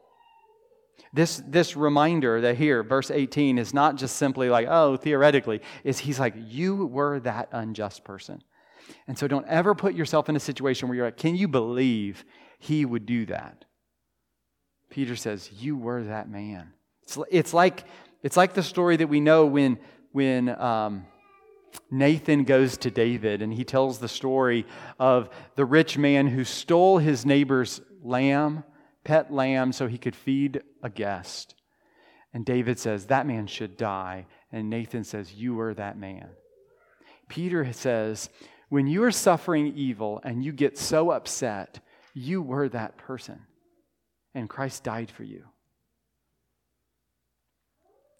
This, 1.13 1.41
this 1.45 1.75
reminder 1.75 2.39
that 2.41 2.57
here, 2.57 2.83
verse 2.83 3.11
18, 3.11 3.57
is 3.57 3.73
not 3.73 3.97
just 3.97 4.15
simply 4.15 4.49
like, 4.49 4.67
oh, 4.69 4.95
theoretically, 4.95 5.61
is 5.83 5.99
he's 5.99 6.19
like, 6.19 6.35
you 6.37 6.85
were 6.85 7.19
that 7.21 7.49
unjust 7.51 8.03
person. 8.03 8.41
And 9.07 9.17
so 9.17 9.27
don't 9.27 9.47
ever 9.47 9.75
put 9.75 9.93
yourself 9.93 10.29
in 10.29 10.35
a 10.35 10.39
situation 10.39 10.87
where 10.87 10.95
you're 10.95 11.05
like, 11.05 11.17
can 11.17 11.35
you 11.35 11.47
believe 11.47 12.23
he 12.59 12.85
would 12.85 13.05
do 13.05 13.25
that? 13.25 13.65
Peter 14.89 15.15
says, 15.15 15.49
You 15.51 15.75
were 15.75 16.03
that 16.03 16.29
man. 16.29 16.73
It's, 17.03 17.17
it's, 17.29 17.53
like, 17.53 17.85
it's 18.23 18.37
like 18.37 18.53
the 18.53 18.63
story 18.63 18.97
that 18.97 19.07
we 19.07 19.19
know 19.19 19.45
when, 19.45 19.79
when 20.11 20.49
um, 20.49 21.05
Nathan 21.89 22.43
goes 22.43 22.77
to 22.77 22.91
David 22.91 23.41
and 23.41 23.53
he 23.53 23.63
tells 23.63 23.99
the 23.99 24.07
story 24.07 24.65
of 24.99 25.29
the 25.55 25.65
rich 25.65 25.97
man 25.97 26.27
who 26.27 26.43
stole 26.43 26.97
his 26.97 27.25
neighbor's 27.25 27.81
lamb, 28.01 28.63
pet 29.03 29.31
lamb, 29.31 29.71
so 29.71 29.87
he 29.87 29.97
could 29.97 30.15
feed 30.15 30.61
a 30.83 30.89
guest. 30.89 31.55
And 32.33 32.45
David 32.45 32.79
says, 32.79 33.07
That 33.07 33.27
man 33.27 33.47
should 33.47 33.77
die. 33.77 34.25
And 34.51 34.69
Nathan 34.69 35.03
says, 35.03 35.33
You 35.33 35.55
were 35.55 35.73
that 35.73 35.97
man. 35.97 36.29
Peter 37.27 37.71
says, 37.71 38.29
when 38.71 38.87
you 38.87 39.03
are 39.03 39.11
suffering 39.11 39.73
evil 39.75 40.21
and 40.23 40.45
you 40.45 40.53
get 40.53 40.77
so 40.77 41.11
upset, 41.11 41.81
you 42.13 42.41
were 42.41 42.69
that 42.69 42.95
person. 42.97 43.41
And 44.33 44.49
Christ 44.49 44.85
died 44.85 45.11
for 45.11 45.25
you. 45.25 45.43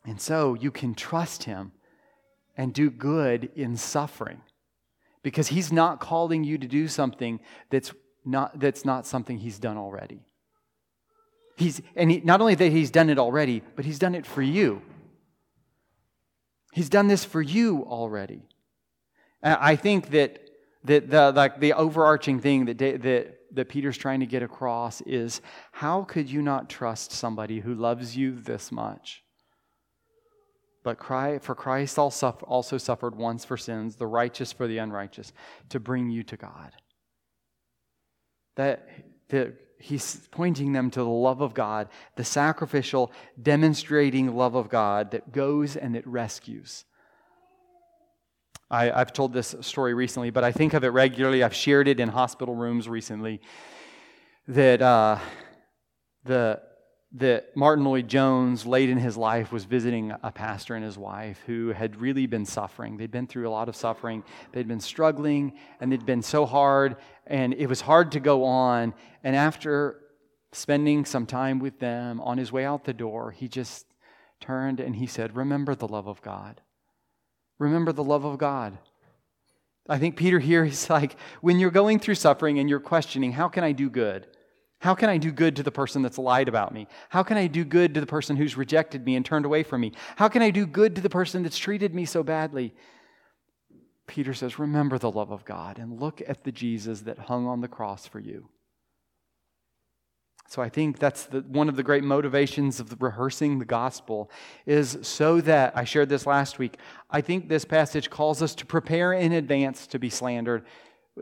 And 0.05 0.19
so 0.19 0.53
you 0.53 0.69
can 0.69 0.93
trust 0.93 1.43
him 1.43 1.71
and 2.57 2.73
do 2.73 2.89
good 2.89 3.49
in 3.55 3.77
suffering 3.77 4.41
because 5.23 5.49
he's 5.49 5.71
not 5.71 5.99
calling 5.99 6.43
you 6.43 6.57
to 6.57 6.67
do 6.67 6.87
something 6.87 7.39
that's 7.69 7.93
not, 8.25 8.59
that's 8.59 8.85
not 8.85 9.05
something 9.05 9.37
he's 9.37 9.59
done 9.59 9.77
already. 9.77 10.21
He's, 11.57 11.81
and 11.95 12.09
he, 12.09 12.21
not 12.21 12.41
only 12.41 12.55
that 12.55 12.71
he's 12.71 12.91
done 12.91 13.09
it 13.09 13.19
already, 13.19 13.61
but 13.75 13.85
he's 13.85 13.99
done 13.99 14.15
it 14.15 14.25
for 14.25 14.41
you. 14.41 14.81
He's 16.73 16.89
done 16.89 17.07
this 17.07 17.25
for 17.25 17.41
you 17.41 17.83
already. 17.85 18.43
I 19.43 19.75
think 19.75 20.11
that, 20.11 20.39
that 20.85 21.09
the, 21.09 21.31
like 21.31 21.59
the 21.59 21.73
overarching 21.73 22.39
thing 22.39 22.65
that, 22.65 22.77
that, 22.77 23.35
that 23.51 23.69
Peter's 23.69 23.97
trying 23.97 24.21
to 24.21 24.25
get 24.25 24.43
across 24.43 25.01
is 25.01 25.41
how 25.71 26.03
could 26.03 26.29
you 26.29 26.41
not 26.41 26.69
trust 26.69 27.11
somebody 27.11 27.59
who 27.59 27.73
loves 27.73 28.15
you 28.15 28.39
this 28.39 28.71
much? 28.71 29.23
But 30.83 30.97
for 31.43 31.55
Christ 31.55 31.99
also 31.99 32.77
suffered 32.77 33.15
once 33.15 33.45
for 33.45 33.57
sins, 33.57 33.95
the 33.95 34.07
righteous 34.07 34.51
for 34.51 34.67
the 34.67 34.79
unrighteous, 34.79 35.31
to 35.69 35.79
bring 35.79 36.09
you 36.09 36.23
to 36.23 36.37
God. 36.37 36.71
That, 38.55 38.89
that 39.29 39.53
he's 39.77 40.27
pointing 40.31 40.73
them 40.73 40.89
to 40.91 40.99
the 40.99 41.09
love 41.09 41.41
of 41.41 41.53
God, 41.53 41.89
the 42.15 42.23
sacrificial, 42.23 43.11
demonstrating 43.41 44.35
love 44.35 44.55
of 44.55 44.69
God 44.69 45.11
that 45.11 45.31
goes 45.31 45.75
and 45.75 45.95
that 45.95 46.07
rescues. 46.07 46.85
I, 48.71 48.85
have 48.85 49.11
told 49.11 49.33
this 49.33 49.53
story 49.61 49.93
recently, 49.93 50.29
but 50.29 50.43
I 50.43 50.51
think 50.51 50.73
of 50.73 50.83
it 50.83 50.89
regularly. 50.89 51.43
I've 51.43 51.53
shared 51.53 51.87
it 51.87 51.99
in 51.99 52.09
hospital 52.09 52.55
rooms 52.55 52.87
recently. 52.87 53.41
That 54.47 54.81
uh, 54.81 55.19
the 56.23 56.61
that 57.13 57.55
Martyn 57.57 57.83
Lloyd-Jones, 57.83 58.65
late 58.65 58.89
in 58.89 58.97
his 58.97 59.17
life, 59.17 59.51
was 59.51 59.65
visiting 59.65 60.13
a 60.23 60.31
pastor 60.31 60.75
and 60.75 60.85
his 60.85 60.97
wife 60.97 61.41
who 61.45 61.69
had 61.69 61.99
really 61.99 62.25
been 62.25 62.45
suffering. 62.45 62.95
They'd 62.95 63.11
been 63.11 63.27
through 63.27 63.49
a 63.49 63.51
lot 63.51 63.67
of 63.67 63.75
suffering. 63.75 64.23
They'd 64.53 64.67
been 64.67 64.79
struggling, 64.79 65.53
and 65.81 65.91
it'd 65.91 66.05
been 66.05 66.21
so 66.21 66.45
hard, 66.45 66.95
and 67.27 67.53
it 67.53 67.67
was 67.67 67.81
hard 67.81 68.13
to 68.13 68.21
go 68.21 68.45
on. 68.45 68.93
And 69.23 69.35
after 69.35 69.99
spending 70.53 71.05
some 71.05 71.25
time 71.25 71.59
with 71.59 71.79
them 71.79 72.21
on 72.21 72.37
his 72.37 72.51
way 72.51 72.65
out 72.65 72.85
the 72.85 72.93
door, 72.93 73.31
he 73.31 73.47
just 73.47 73.85
turned 74.39 74.79
and 74.79 74.95
he 74.95 75.07
said, 75.07 75.35
Remember 75.35 75.75
the 75.75 75.87
love 75.87 76.07
of 76.07 76.21
God. 76.21 76.61
Remember 77.59 77.91
the 77.91 78.03
love 78.03 78.25
of 78.25 78.37
God. 78.37 78.77
I 79.87 79.97
think 79.97 80.15
Peter 80.15 80.39
here 80.39 80.63
is 80.63 80.89
like, 80.89 81.15
when 81.41 81.59
you're 81.59 81.71
going 81.71 81.99
through 81.99 82.15
suffering 82.15 82.59
and 82.59 82.69
you're 82.69 82.79
questioning, 82.79 83.33
how 83.33 83.47
can 83.47 83.63
I 83.63 83.71
do 83.71 83.89
good? 83.89 84.27
How 84.81 84.95
can 84.95 85.09
I 85.09 85.17
do 85.17 85.31
good 85.31 85.55
to 85.57 85.63
the 85.63 85.71
person 85.71 86.01
that's 86.01 86.17
lied 86.17 86.47
about 86.47 86.73
me? 86.73 86.87
How 87.09 87.21
can 87.21 87.37
I 87.37 87.45
do 87.45 87.63
good 87.63 87.93
to 87.93 87.99
the 87.99 88.07
person 88.07 88.35
who's 88.35 88.57
rejected 88.57 89.05
me 89.05 89.15
and 89.15 89.23
turned 89.23 89.45
away 89.45 89.61
from 89.61 89.81
me? 89.81 89.91
How 90.15 90.27
can 90.27 90.41
I 90.41 90.49
do 90.49 90.65
good 90.65 90.95
to 90.95 91.01
the 91.01 91.09
person 91.09 91.43
that's 91.43 91.57
treated 91.57 91.93
me 91.93 92.03
so 92.03 92.23
badly? 92.23 92.73
Peter 94.07 94.33
says, 94.33 94.57
Remember 94.57 94.97
the 94.97 95.11
love 95.11 95.31
of 95.31 95.45
God 95.45 95.77
and 95.77 96.01
look 96.01 96.19
at 96.27 96.43
the 96.43 96.51
Jesus 96.51 97.01
that 97.01 97.19
hung 97.19 97.45
on 97.45 97.61
the 97.61 97.67
cross 97.67 98.07
for 98.07 98.19
you. 98.19 98.49
So 100.47 100.63
I 100.63 100.67
think 100.67 100.97
that's 100.97 101.25
the, 101.27 101.41
one 101.41 101.69
of 101.69 101.75
the 101.75 101.83
great 101.83 102.03
motivations 102.03 102.79
of 102.79 102.89
the 102.89 102.97
rehearsing 102.97 103.59
the 103.59 103.65
gospel 103.65 104.31
is 104.65 104.97
so 105.03 105.41
that 105.41 105.77
I 105.77 105.83
shared 105.83 106.09
this 106.09 106.25
last 106.25 106.57
week. 106.57 106.77
I 107.09 107.21
think 107.21 107.47
this 107.47 107.65
passage 107.65 108.09
calls 108.09 108.41
us 108.41 108.55
to 108.55 108.65
prepare 108.65 109.13
in 109.13 109.31
advance 109.31 109.85
to 109.87 109.99
be 109.99 110.09
slandered. 110.09 110.65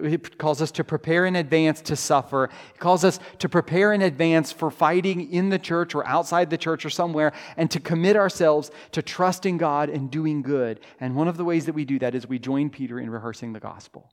It 0.02 0.38
calls 0.38 0.62
us 0.62 0.72
to 0.72 0.84
prepare 0.84 1.26
in 1.26 1.36
advance 1.36 1.82
to 1.82 1.96
suffer. 1.96 2.46
It 2.46 2.80
calls 2.80 3.04
us 3.04 3.20
to 3.40 3.50
prepare 3.50 3.94
in 3.94 4.02
advance 4.02 4.52
for 4.52 4.72
fighting 4.72 5.32
in 5.32 5.50
the 5.50 5.60
church 5.60 5.96
or 5.96 6.06
outside 6.08 6.50
the 6.50 6.58
church 6.58 6.86
or 6.86 6.90
somewhere 6.90 7.34
and 7.58 7.70
to 7.72 7.80
commit 7.80 8.16
ourselves 8.16 8.72
to 8.92 9.02
trusting 9.02 9.58
God 9.58 9.90
and 9.90 10.10
doing 10.10 10.42
good. 10.42 10.80
And 11.00 11.16
one 11.16 11.28
of 11.28 11.38
the 11.38 11.46
ways 11.46 11.66
that 11.66 11.76
we 11.76 11.86
do 11.86 12.00
that 12.00 12.16
is 12.16 12.28
we 12.28 12.40
join 12.40 12.70
Peter 12.70 13.00
in 13.00 13.10
rehearsing 13.10 13.54
the 13.54 13.60
gospel. 13.60 14.12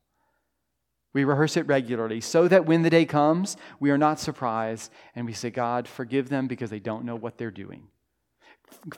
We 1.12 1.24
rehearse 1.24 1.56
it 1.56 1.66
regularly 1.66 2.20
so 2.20 2.46
that 2.48 2.66
when 2.66 2.82
the 2.82 2.90
day 2.90 3.06
comes, 3.06 3.56
we 3.80 3.90
are 3.90 3.98
not 3.98 4.20
surprised 4.20 4.92
and 5.14 5.24
we 5.24 5.32
say, 5.32 5.50
God, 5.50 5.88
forgive 5.88 6.28
them 6.28 6.46
because 6.46 6.68
they 6.68 6.80
don't 6.80 7.06
know 7.06 7.16
what 7.16 7.38
they're 7.38 7.50
doing. 7.50 7.88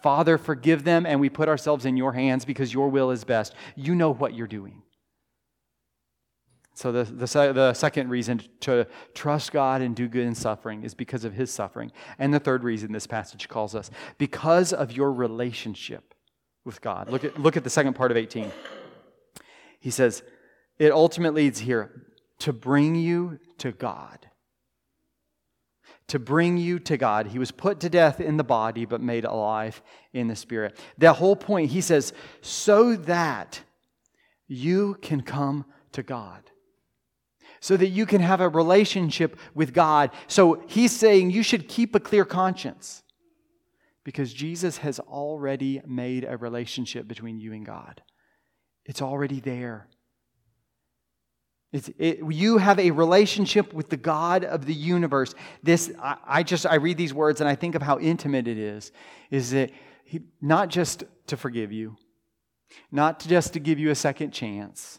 Father, 0.01 0.39
forgive 0.39 0.85
them, 0.85 1.07
and 1.07 1.21
we 1.21 1.29
put 1.29 1.49
ourselves 1.49 1.85
in 1.85 1.97
your 1.97 2.13
hands 2.13 2.45
because 2.45 2.73
your 2.73 2.89
will 2.89 3.11
is 3.11 3.25
best. 3.25 3.55
You 3.77 3.95
know 3.95 4.13
what 4.13 4.35
you're 4.35 4.47
doing. 4.47 4.83
So, 6.79 6.93
the, 6.93 7.03
the, 7.03 7.27
the 7.53 7.75
second 7.75 8.09
reason 8.09 8.41
to 8.61 8.87
trust 9.13 9.51
God 9.51 9.83
and 9.83 9.97
do 9.97 10.07
good 10.07 10.25
in 10.25 10.37
suffering 10.37 10.85
is 10.85 10.95
because 10.95 11.25
of 11.25 11.35
his 11.35 11.51
suffering. 11.51 11.91
And 12.21 12.33
the 12.33 12.39
third 12.39 12.63
reason 12.63 12.93
this 12.93 13.05
passage 13.05 13.49
calls 13.49 13.75
us 13.75 13.91
because 14.17 14.73
of 14.73 14.93
your 14.93 15.11
relationship 15.13 16.15
with 16.65 16.81
God. 16.81 17.11
Look 17.11 17.25
at, 17.25 17.37
look 17.37 17.57
at 17.57 17.65
the 17.65 17.71
second 17.71 17.95
part 17.95 18.13
of 18.13 18.17
18. 18.17 18.53
He 19.81 19.91
says, 19.91 20.23
It 20.79 20.93
ultimately 20.93 21.47
leads 21.47 21.59
here 21.59 21.91
to 22.39 22.53
bring 22.53 22.95
you 22.95 23.41
to 23.59 23.73
God. 23.73 24.29
To 26.07 26.21
bring 26.21 26.59
you 26.59 26.79
to 26.79 26.97
God. 26.97 27.27
He 27.27 27.41
was 27.41 27.51
put 27.51 27.81
to 27.81 27.89
death 27.89 28.21
in 28.21 28.37
the 28.37 28.45
body, 28.45 28.85
but 28.85 29.01
made 29.01 29.25
alive 29.25 29.83
in 30.13 30.29
the 30.29 30.37
spirit. 30.37 30.79
The 30.97 31.15
whole 31.15 31.35
point, 31.35 31.73
he 31.73 31.81
says, 31.81 32.13
so 32.41 32.95
that 32.95 33.63
you 34.47 34.97
can 35.03 35.23
come 35.23 35.65
to 35.91 36.05
God 36.05 36.49
so 37.61 37.77
that 37.77 37.89
you 37.89 38.07
can 38.07 38.21
have 38.21 38.41
a 38.41 38.49
relationship 38.49 39.39
with 39.55 39.73
God. 39.73 40.11
So 40.27 40.63
he's 40.67 40.93
saying 40.93 41.31
you 41.31 41.43
should 41.43 41.69
keep 41.69 41.95
a 41.95 42.01
clear 42.01 42.25
conscience 42.25 43.03
because 44.05 44.33
Jesus 44.33 44.79
has 44.79 45.01
already 45.01 45.83
made 45.87 46.25
a 46.25 46.37
relationship 46.37 47.07
between 47.07 47.41
you 47.41 47.53
and 47.53 47.67
God. 47.67 48.03
It's 48.85 49.03
already 49.03 49.41
there. 49.41 49.89
It's, 51.73 51.91
it, 51.99 52.21
you 52.31 52.57
have 52.57 52.79
a 52.79 52.91
relationship 52.91 53.75
with 53.75 53.91
the 53.91 53.99
God 53.99 54.45
of 54.45 54.65
the 54.65 54.73
universe. 54.73 55.35
This, 55.63 55.93
I, 56.01 56.17
I, 56.27 56.43
just, 56.43 56.65
I 56.65 56.77
read 56.77 56.97
these 56.97 57.13
words 57.13 57.41
and 57.43 57.49
I 57.49 57.55
think 57.55 57.75
of 57.75 57.83
how 57.83 57.99
intimate 57.99 58.49
it 58.49 58.57
is. 58.57 58.91
Is 59.31 59.51
that 59.51 59.71
he, 60.05 60.23
not 60.41 60.71
just 60.71 61.05
to 61.27 61.37
forgive 61.37 61.71
you, 61.71 61.97
not 62.91 63.21
just 63.21 63.53
to 63.53 63.61
give 63.61 63.79
you 63.79 63.91
a 63.91 63.95
second 63.95 64.31
chance, 64.31 64.99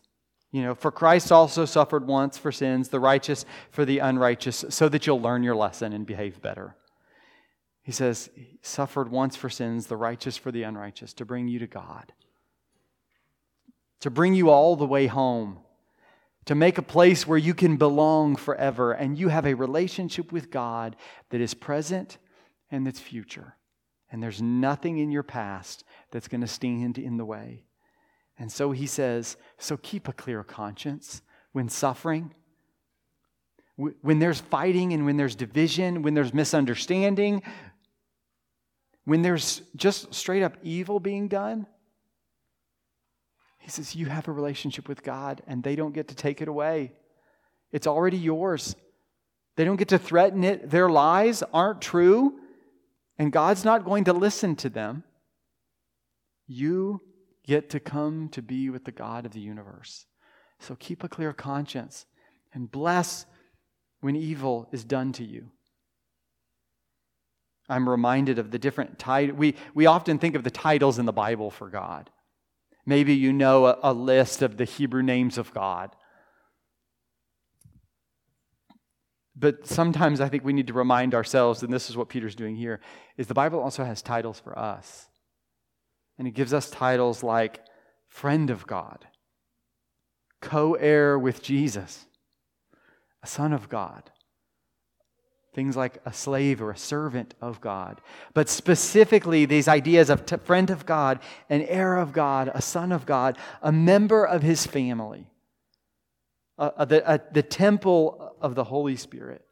you 0.51 0.63
know, 0.63 0.74
for 0.74 0.91
Christ 0.91 1.32
also 1.32 1.65
suffered 1.65 2.08
once 2.08 2.38
for 2.38 2.51
sins, 2.51 2.89
the 2.89 3.00
righteous 3.00 3.46
for 3.70 3.86
the 3.86 4.00
unrighteous, 4.00 4.65
so 4.70 4.89
that 4.89 5.06
you'll 5.06 5.22
learn 5.22 5.44
your 5.44 5.56
lesson 5.56 5.94
and 5.94 6.06
behave 6.06 6.41
better. 6.41 6.75
He 7.84 7.91
says, 7.91 8.29
he 8.36 8.58
suffered 8.62 9.12
once 9.12 9.36
for 9.36 9.50
sins, 9.50 9.88
the 9.88 9.98
righteous 9.98 10.38
for 10.38 10.51
the 10.51 10.63
unrighteous, 10.63 11.13
to 11.13 11.25
bring 11.25 11.48
you 11.48 11.60
to 11.60 11.68
God, 11.68 12.13
to 14.00 14.10
bring 14.10 14.34
you 14.34 14.50
all 14.50 14.75
the 14.75 14.88
way 14.88 15.08
home, 15.08 15.60
to 16.46 16.56
make 16.56 16.79
a 16.79 16.84
place 16.84 17.27
where 17.27 17.38
you 17.38 17.53
can 17.53 17.77
belong 17.77 18.36
forever 18.36 18.91
and 18.91 19.20
you 19.20 19.27
have 19.27 19.46
a 19.46 19.53
relationship 19.53 20.32
with 20.32 20.50
God 20.50 20.96
that 21.29 21.41
is 21.41 21.53
present 21.53 22.18
and 22.72 22.88
that's 22.88 23.00
future. 23.00 23.56
And 24.12 24.24
there's 24.24 24.41
nothing 24.41 24.98
in 24.98 25.12
your 25.12 25.22
past 25.22 25.84
that's 26.10 26.27
going 26.27 26.41
to 26.41 26.48
stand 26.48 26.98
in 26.98 27.18
the 27.18 27.25
way. 27.25 27.65
And 28.39 28.50
so 28.50 28.72
he 28.72 28.88
says, 28.88 29.36
so 29.58 29.75
keep 29.77 30.08
a 30.08 30.13
clear 30.13 30.43
conscience 30.43 31.22
when 31.51 31.67
suffering, 31.67 32.34
when 33.75 34.19
there's 34.19 34.39
fighting 34.39 34.93
and 34.93 35.05
when 35.05 35.17
there's 35.17 35.36
division, 35.36 36.01
when 36.01 36.13
there's 36.13 36.34
misunderstanding, 36.34 37.43
when 39.03 39.22
there's 39.22 39.62
just 39.75 40.13
straight 40.13 40.41
up 40.41 40.58
evil 40.63 41.00
being 41.00 41.27
done. 41.27 41.67
He 43.58 43.69
says, 43.69 43.96
You 43.96 44.05
have 44.05 44.27
a 44.27 44.31
relationship 44.31 44.88
with 44.88 45.03
God 45.03 45.41
and 45.46 45.62
they 45.62 45.75
don't 45.75 45.93
get 45.93 46.08
to 46.08 46.15
take 46.15 46.41
it 46.41 46.48
away. 46.48 46.93
It's 47.72 47.88
already 47.88 48.17
yours. 48.17 48.75
They 49.58 49.65
don't 49.65 49.75
get 49.75 49.89
to 49.89 50.00
threaten 50.00 50.43
it. 50.46 50.69
Their 50.69 50.89
lies 50.89 51.43
aren't 51.53 51.81
true, 51.81 52.39
and 53.17 53.31
God's 53.31 53.65
not 53.65 53.84
going 53.84 54.05
to 54.05 54.13
listen 54.13 54.55
to 54.58 54.69
them. 54.69 55.03
You 56.48 57.01
get 57.46 57.69
to 57.72 57.79
come 57.79 58.29
to 58.29 58.41
be 58.41 58.69
with 58.69 58.86
the 58.86 58.91
God 58.91 59.25
of 59.25 59.31
the 59.31 59.39
universe. 59.39 60.05
So 60.60 60.75
keep 60.75 61.03
a 61.03 61.10
clear 61.10 61.34
conscience 61.34 62.05
and 62.53 62.72
bless 62.72 63.25
when 64.02 64.15
evil 64.15 64.67
is 64.71 64.84
done 64.84 65.12
to 65.13 65.23
you. 65.23 65.52
I'm 67.69 67.88
reminded 67.88 68.39
of 68.39 68.52
the 68.52 68.60
different 68.60 68.97
titles. 68.97 69.38
We, 69.38 69.56
we 69.73 69.86
often 69.86 70.17
think 70.17 70.36
of 70.36 70.43
the 70.43 70.52
titles 70.52 70.97
in 70.97 71.06
the 71.06 71.13
Bible 71.13 71.52
for 71.52 71.69
God. 71.69 72.10
Maybe 72.86 73.13
you 73.13 73.32
know 73.32 73.67
a, 73.67 73.78
a 73.84 73.93
list 73.93 74.41
of 74.41 74.58
the 74.58 74.65
Hebrew 74.65 75.04
names 75.04 75.38
of 75.38 75.54
God. 75.54 75.95
But 79.36 79.67
sometimes 79.67 80.19
I 80.19 80.28
think 80.28 80.43
we 80.43 80.54
need 80.54 80.67
to 80.67 80.73
remind 80.73 81.13
ourselves, 81.13 81.62
and 81.63 81.71
this 81.71 81.89
is 81.89 81.95
what 81.95 82.10
Peter's 82.10 82.36
doing 82.36 82.56
here, 82.56 82.82
is 83.15 83.28
the 83.28 83.34
Bible 83.34 83.60
also 83.60 83.86
has 83.86 84.02
titles 84.02 84.39
for 84.39 84.58
us. 84.58 85.09
And 86.19 86.27
he 86.27 86.32
gives 86.32 86.53
us 86.53 86.69
titles 86.69 87.23
like 87.23 87.62
friend 88.10 88.49
of 88.49 88.67
God, 88.67 89.08
co 90.41 90.73
heir 90.73 91.17
with 91.17 91.41
Jesus, 91.41 92.05
a 93.23 93.27
son 93.27 93.53
of 93.53 93.69
God. 93.69 94.12
Things 95.53 95.75
like 95.75 95.99
a 96.05 96.13
slave 96.13 96.62
or 96.62 96.71
a 96.71 96.77
servant 96.77 97.34
of 97.41 97.60
God. 97.60 98.01
But 98.34 98.49
specifically, 98.49 99.45
these 99.45 99.67
ideas 99.67 100.10
of 100.10 100.25
t- 100.25 100.38
friend 100.38 100.69
of 100.69 100.86
God, 100.86 101.19
an 101.49 101.63
heir 101.63 101.97
of 101.97 102.13
God, 102.13 102.51
a 102.53 102.62
son 102.62 102.91
of 102.91 103.05
God, 103.05 103.38
a 103.62 103.71
member 103.71 104.23
of 104.23 104.43
his 104.43 104.67
family, 104.67 105.25
the, 106.58 107.23
the 107.32 107.43
temple 107.43 108.36
of 108.41 108.55
the 108.55 108.65
Holy 108.65 108.95
Spirit. 108.95 109.43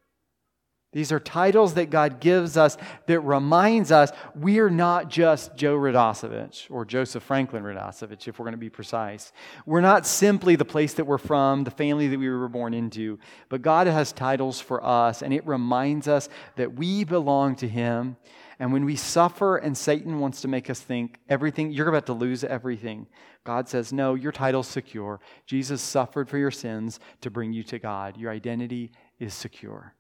These 0.94 1.12
are 1.12 1.20
titles 1.20 1.74
that 1.74 1.90
God 1.90 2.22
gives 2.22 2.56
us 2.56 2.78
that 3.08 3.20
reminds 3.20 3.92
us 3.92 4.12
we're 4.36 4.70
not 4.70 5.10
just 5.10 5.56
Joe 5.56 5.76
Radosevich 5.76 6.72
or 6.72 6.86
Joseph 6.86 7.24
Franklin 7.24 7.64
Radosevich, 7.64 8.28
if 8.28 8.40
we're 8.40 8.46
going 8.46 8.54
to 8.54 8.58
be 8.58 8.70
precise. 8.70 9.34
We're 9.66 9.82
not 9.82 10.06
simply 10.06 10.56
the 10.56 10.66
place 10.66 10.94
that 10.94 11.06
we're 11.06 11.18
from, 11.18 11.66
the 11.66 11.72
family 11.72 12.08
that 12.08 12.18
we 12.18 12.30
were 12.30 12.48
born 12.48 12.74
into, 12.74 13.20
but 13.50 13.62
God 13.62 13.88
has 13.88 14.14
titles 14.14 14.62
for 14.62 14.84
us, 14.84 15.22
and 15.22 15.34
it 15.34 15.46
reminds 15.46 16.08
us 16.08 16.30
that 16.56 16.74
we 16.74 17.04
belong 17.04 17.56
to 17.58 17.68
Him. 17.68 18.16
And 18.60 18.72
when 18.72 18.86
we 18.86 18.96
suffer 18.96 19.58
and 19.58 19.78
Satan 19.78 20.20
wants 20.20 20.42
to 20.42 20.48
make 20.48 20.70
us 20.70 20.80
think 20.80 21.20
everything, 21.30 21.72
you're 21.72 21.90
about 21.90 22.08
to 22.08 22.14
lose 22.14 22.44
everything, 22.44 23.08
God 23.44 23.70
says, 23.70 23.94
No, 23.94 24.16
your 24.16 24.32
title's 24.32 24.68
secure. 24.68 25.20
Jesus 25.46 25.82
suffered 25.82 26.30
for 26.30 26.38
your 26.38 26.50
sins 26.50 27.00
to 27.22 27.30
bring 27.30 27.54
you 27.54 27.62
to 27.64 27.78
God. 27.78 28.18
Your 28.18 28.32
identity 28.32 28.92
is 29.20 29.34
secure. 29.34 29.94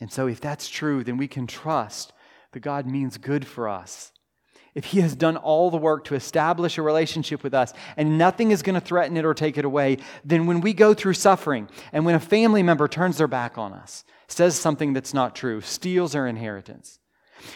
And 0.00 0.12
so, 0.12 0.26
if 0.26 0.40
that's 0.40 0.68
true, 0.68 1.04
then 1.04 1.16
we 1.16 1.28
can 1.28 1.46
trust 1.46 2.12
that 2.52 2.60
God 2.60 2.86
means 2.86 3.18
good 3.18 3.46
for 3.46 3.68
us. 3.68 4.12
If 4.74 4.86
He 4.86 5.00
has 5.00 5.14
done 5.14 5.36
all 5.36 5.70
the 5.70 5.76
work 5.76 6.04
to 6.04 6.14
establish 6.14 6.78
a 6.78 6.82
relationship 6.82 7.44
with 7.44 7.54
us 7.54 7.72
and 7.96 8.18
nothing 8.18 8.50
is 8.50 8.62
going 8.62 8.74
to 8.74 8.80
threaten 8.80 9.16
it 9.16 9.24
or 9.24 9.34
take 9.34 9.56
it 9.56 9.64
away, 9.64 9.98
then 10.24 10.46
when 10.46 10.60
we 10.60 10.72
go 10.72 10.94
through 10.94 11.14
suffering 11.14 11.68
and 11.92 12.04
when 12.04 12.16
a 12.16 12.20
family 12.20 12.62
member 12.62 12.88
turns 12.88 13.18
their 13.18 13.28
back 13.28 13.56
on 13.56 13.72
us, 13.72 14.04
says 14.26 14.58
something 14.58 14.92
that's 14.92 15.14
not 15.14 15.36
true, 15.36 15.60
steals 15.60 16.14
our 16.14 16.26
inheritance, 16.26 16.98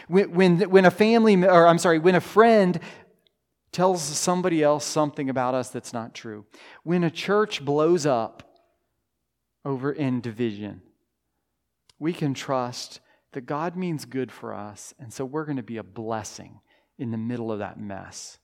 when, 0.07 0.33
when, 0.33 0.61
when 0.71 0.85
a 0.85 0.91
family, 0.91 1.43
or 1.45 1.67
I'm 1.67 1.79
sorry, 1.79 1.99
when 1.99 2.15
a 2.15 2.21
friend 2.21 2.79
tells 3.73 4.03
somebody 4.03 4.63
else 4.63 4.85
something 4.85 5.29
about 5.29 5.55
us 5.55 5.71
that's 5.71 5.93
not 5.93 6.15
true, 6.15 6.45
when 6.85 7.05
a 7.05 7.11
church 7.11 7.65
blows 7.65 8.07
up 8.07 8.43
over 9.65 9.93
in 9.93 10.21
division, 10.21 10.83
we 11.99 12.13
can 12.13 12.35
trust 12.35 13.01
that 13.33 13.43
God 13.43 13.77
means 13.77 14.05
good 14.05 14.33
for 14.33 14.55
us, 14.55 14.95
and 14.99 15.13
so 15.13 15.25
we're 15.25 15.45
going 15.45 15.57
to 15.57 15.63
be 15.63 15.77
a 15.77 15.83
blessing 15.83 16.61
in 16.99 17.11
the 17.11 17.19
middle 17.19 17.53
of 17.53 17.59
that 17.59 17.79
mess. 17.79 18.39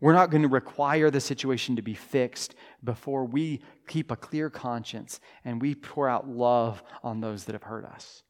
We're 0.00 0.12
not 0.12 0.30
going 0.30 0.42
to 0.42 0.48
require 0.48 1.10
the 1.10 1.20
situation 1.20 1.76
to 1.76 1.82
be 1.82 1.94
fixed 1.94 2.56
before 2.82 3.24
we 3.24 3.60
keep 3.86 4.10
a 4.10 4.16
clear 4.16 4.50
conscience 4.50 5.20
and 5.44 5.62
we 5.62 5.76
pour 5.76 6.08
out 6.08 6.28
love 6.28 6.82
on 7.04 7.20
those 7.20 7.44
that 7.44 7.52
have 7.52 7.62
hurt 7.62 7.84
us. 7.84 8.24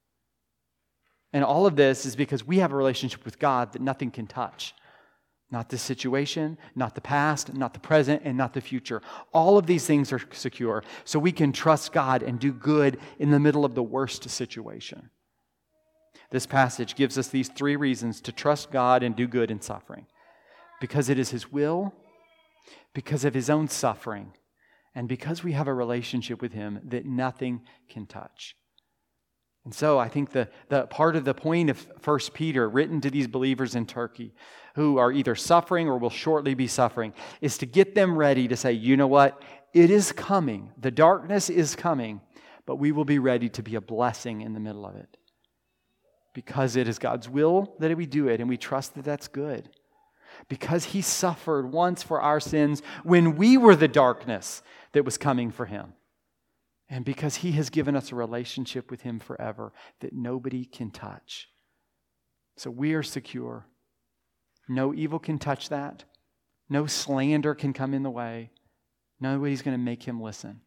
And 1.33 1.43
all 1.43 1.65
of 1.65 1.77
this 1.77 2.05
is 2.05 2.15
because 2.15 2.47
we 2.47 2.59
have 2.59 2.73
a 2.73 2.77
relationship 2.77 3.25
with 3.25 3.39
God 3.39 3.73
that 3.73 3.81
nothing 3.81 4.11
can 4.11 4.27
touch. 4.27 4.75
Not 5.53 5.69
the 5.69 5.77
situation, 5.77 6.57
not 6.75 6.95
the 6.95 7.03
past, 7.03 7.53
not 7.53 7.75
the 7.75 7.81
present, 7.81 8.23
and 8.25 8.39
not 8.39 8.55
the 8.55 8.63
future. 8.63 9.03
All 9.35 9.59
of 9.59 9.67
these 9.67 9.87
things 9.87 10.11
are 10.11 10.21
secure. 10.33 10.83
So 11.05 11.19
we 11.19 11.31
can 11.31 11.53
trust 11.53 11.93
God 11.93 12.23
and 12.23 12.41
do 12.41 12.53
good 12.53 12.99
in 13.19 13.31
the 13.31 13.39
middle 13.39 13.67
of 13.67 13.75
the 13.75 13.83
worst 13.83 14.29
situation. 14.31 15.11
This 16.31 16.47
passage 16.47 16.97
gives 16.97 17.19
us 17.19 17.29
these 17.29 17.51
three 17.51 17.77
reasons 17.77 18.23
to 18.23 18.33
trust 18.33 18.71
God 18.71 19.03
and 19.03 19.15
do 19.15 19.29
good 19.29 19.51
in 19.51 19.61
suffering 19.61 20.07
because 20.81 21.11
it 21.11 21.19
is 21.19 21.31
His 21.31 21.53
will, 21.53 21.93
because 22.95 23.27
of 23.27 23.35
His 23.35 23.51
own 23.51 23.69
suffering, 23.69 24.33
and 24.95 25.07
because 25.07 25.45
we 25.45 25.53
have 25.53 25.69
a 25.69 25.75
relationship 25.75 26.41
with 26.41 26.53
Him 26.53 26.81
that 26.85 27.05
nothing 27.05 27.61
can 27.91 28.07
touch. 28.07 28.57
And 29.65 29.75
so 29.75 29.99
I 29.99 30.09
think 30.09 30.31
the, 30.31 30.49
the 30.69 30.87
part 30.87 31.15
of 31.15 31.25
the 31.25 31.35
point 31.35 31.71
of 31.71 31.79
First 32.01 32.35
Peter, 32.35 32.69
written 32.69 33.01
to 33.01 33.11
these 33.11 33.29
believers 33.29 33.75
in 33.75 33.87
Turkey 33.87 34.35
who 34.75 34.99
are 34.99 35.13
either 35.13 35.35
suffering 35.37 35.89
or 35.89 35.99
will 35.99 36.11
shortly 36.11 36.55
be 36.55 36.67
suffering, 36.67 37.15
is 37.41 37.59
to 37.59 37.67
get 37.67 37.95
them 37.95 38.17
ready 38.17 38.49
to 38.49 38.57
say, 38.57 38.73
you 38.73 38.97
know 38.97 39.07
what? 39.07 39.41
It 39.73 39.91
is 39.91 40.11
coming. 40.11 40.73
The 40.79 40.91
darkness 40.91 41.49
is 41.49 41.77
coming, 41.77 42.21
but 42.67 42.77
we 42.77 42.91
will 42.91 43.05
be 43.05 43.19
ready 43.21 43.49
to 43.51 43.63
be 43.63 43.77
a 43.77 43.81
blessing 43.81 44.41
in 44.41 44.53
the 44.53 44.61
middle 44.61 44.85
of 44.85 44.97
it. 44.97 45.17
because 46.35 46.77
it 46.77 46.89
is 46.89 46.99
God's 46.99 47.29
will 47.29 47.75
that 47.79 47.97
we 47.97 48.07
do 48.07 48.29
it, 48.29 48.41
and 48.41 48.49
we 48.49 48.57
trust 48.57 48.95
that 48.95 49.05
that's 49.05 49.29
good. 49.29 49.69
Because 50.49 50.85
he 50.87 51.03
suffered 51.03 51.71
once 51.71 52.03
for 52.03 52.21
our 52.21 52.41
sins 52.41 52.83
when 53.03 53.37
we 53.37 53.57
were 53.59 53.77
the 53.77 53.89
darkness 53.89 54.63
that 54.93 55.05
was 55.05 55.19
coming 55.19 55.51
for 55.51 55.67
him. 55.67 55.93
And 56.93 57.07
because 57.07 57.37
he 57.37 57.53
has 57.53 57.71
given 57.71 57.97
us 57.97 58.13
a 58.13 58.17
relationship 58.17 58.91
with 58.91 59.01
him 59.01 59.19
forever 59.19 59.73
that 60.01 60.13
nobody 60.13 60.67
can 60.67 60.91
touch. 60.91 61.49
So 62.59 62.71
we 62.71 62.93
are 62.93 63.03
secure. 63.03 63.67
No 64.69 64.93
evil 64.93 65.19
can 65.19 65.39
touch 65.39 65.71
that. 65.71 66.05
No 66.69 66.85
slander 66.85 67.55
can 67.55 67.73
come 67.73 67.95
in 67.95 68.03
the 68.03 68.11
way. 68.11 68.51
Nobody's 69.21 69.63
going 69.63 69.75
to 69.75 69.83
make 69.83 70.03
him 70.03 70.21
listen. 70.21 70.61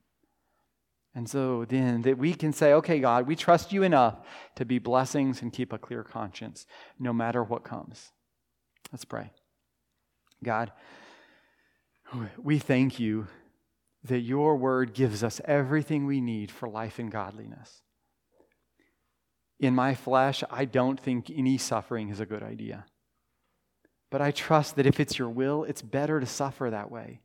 And 1.13 1.29
so 1.29 1.63
then 1.63 2.01
that 2.01 2.17
we 2.17 2.33
can 2.33 2.53
say, 2.53 2.73
okay, 2.73 2.99
God, 2.99 3.27
we 3.27 3.35
trust 3.35 3.71
you 3.71 3.83
enough 3.83 4.15
to 4.55 4.65
be 4.65 4.79
blessings 4.79 5.43
and 5.43 5.53
keep 5.53 5.71
a 5.71 5.77
clear 5.77 6.03
conscience 6.03 6.65
no 6.97 7.13
matter 7.13 7.43
what 7.43 7.63
comes. 7.63 8.11
Let's 8.91 9.05
pray. 9.05 9.29
God, 10.43 10.71
we 12.41 12.57
thank 12.57 12.99
you 12.99 13.27
that 14.07 14.19
your 14.19 14.55
word 14.55 14.93
gives 14.93 15.23
us 15.23 15.41
everything 15.45 16.05
we 16.05 16.21
need 16.21 16.51
for 16.51 16.69
life 16.69 16.99
and 16.99 17.11
godliness. 17.11 17.81
In 19.59 19.73
my 19.73 19.95
flesh, 19.95 20.43
I 20.51 20.65
don't 20.65 20.99
think 20.99 21.29
any 21.29 21.57
suffering 21.57 22.09
is 22.09 22.19
a 22.19 22.25
good 22.25 22.43
idea. 22.43 22.85
But 24.11 24.21
I 24.21 24.31
trust 24.31 24.75
that 24.75 24.85
if 24.85 24.99
it's 24.99 25.17
your 25.17 25.29
will, 25.29 25.63
it's 25.63 25.81
better 25.81 26.19
to 26.19 26.25
suffer 26.25 26.69
that 26.69 26.91
way 26.91 27.21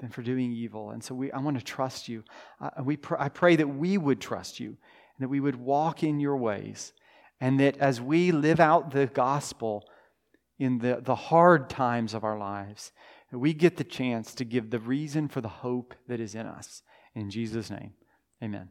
than 0.00 0.10
for 0.10 0.22
doing 0.22 0.52
evil. 0.52 0.90
And 0.90 1.02
so 1.02 1.14
we, 1.14 1.32
I 1.32 1.38
want 1.38 1.58
to 1.58 1.64
trust 1.64 2.08
you. 2.08 2.24
Uh, 2.60 2.70
we 2.82 2.96
pr- 2.96 3.18
I 3.18 3.28
pray 3.28 3.56
that 3.56 3.68
we 3.68 3.96
would 3.96 4.20
trust 4.20 4.60
you 4.60 4.68
and 4.68 5.20
that 5.20 5.28
we 5.28 5.40
would 5.40 5.56
walk 5.56 6.02
in 6.02 6.20
your 6.20 6.36
ways. 6.36 6.92
And 7.40 7.58
that 7.60 7.78
as 7.78 8.00
we 8.00 8.32
live 8.32 8.60
out 8.60 8.90
the 8.90 9.06
gospel 9.06 9.84
in 10.58 10.78
the, 10.78 11.00
the 11.02 11.14
hard 11.14 11.70
times 11.70 12.14
of 12.14 12.24
our 12.24 12.38
lives, 12.38 12.92
we 13.32 13.52
get 13.52 13.76
the 13.76 13.84
chance 13.84 14.34
to 14.34 14.44
give 14.44 14.70
the 14.70 14.78
reason 14.78 15.28
for 15.28 15.40
the 15.40 15.48
hope 15.48 15.94
that 16.06 16.20
is 16.20 16.34
in 16.34 16.46
us. 16.46 16.82
In 17.14 17.30
Jesus' 17.30 17.70
name, 17.70 17.92
amen. 18.42 18.70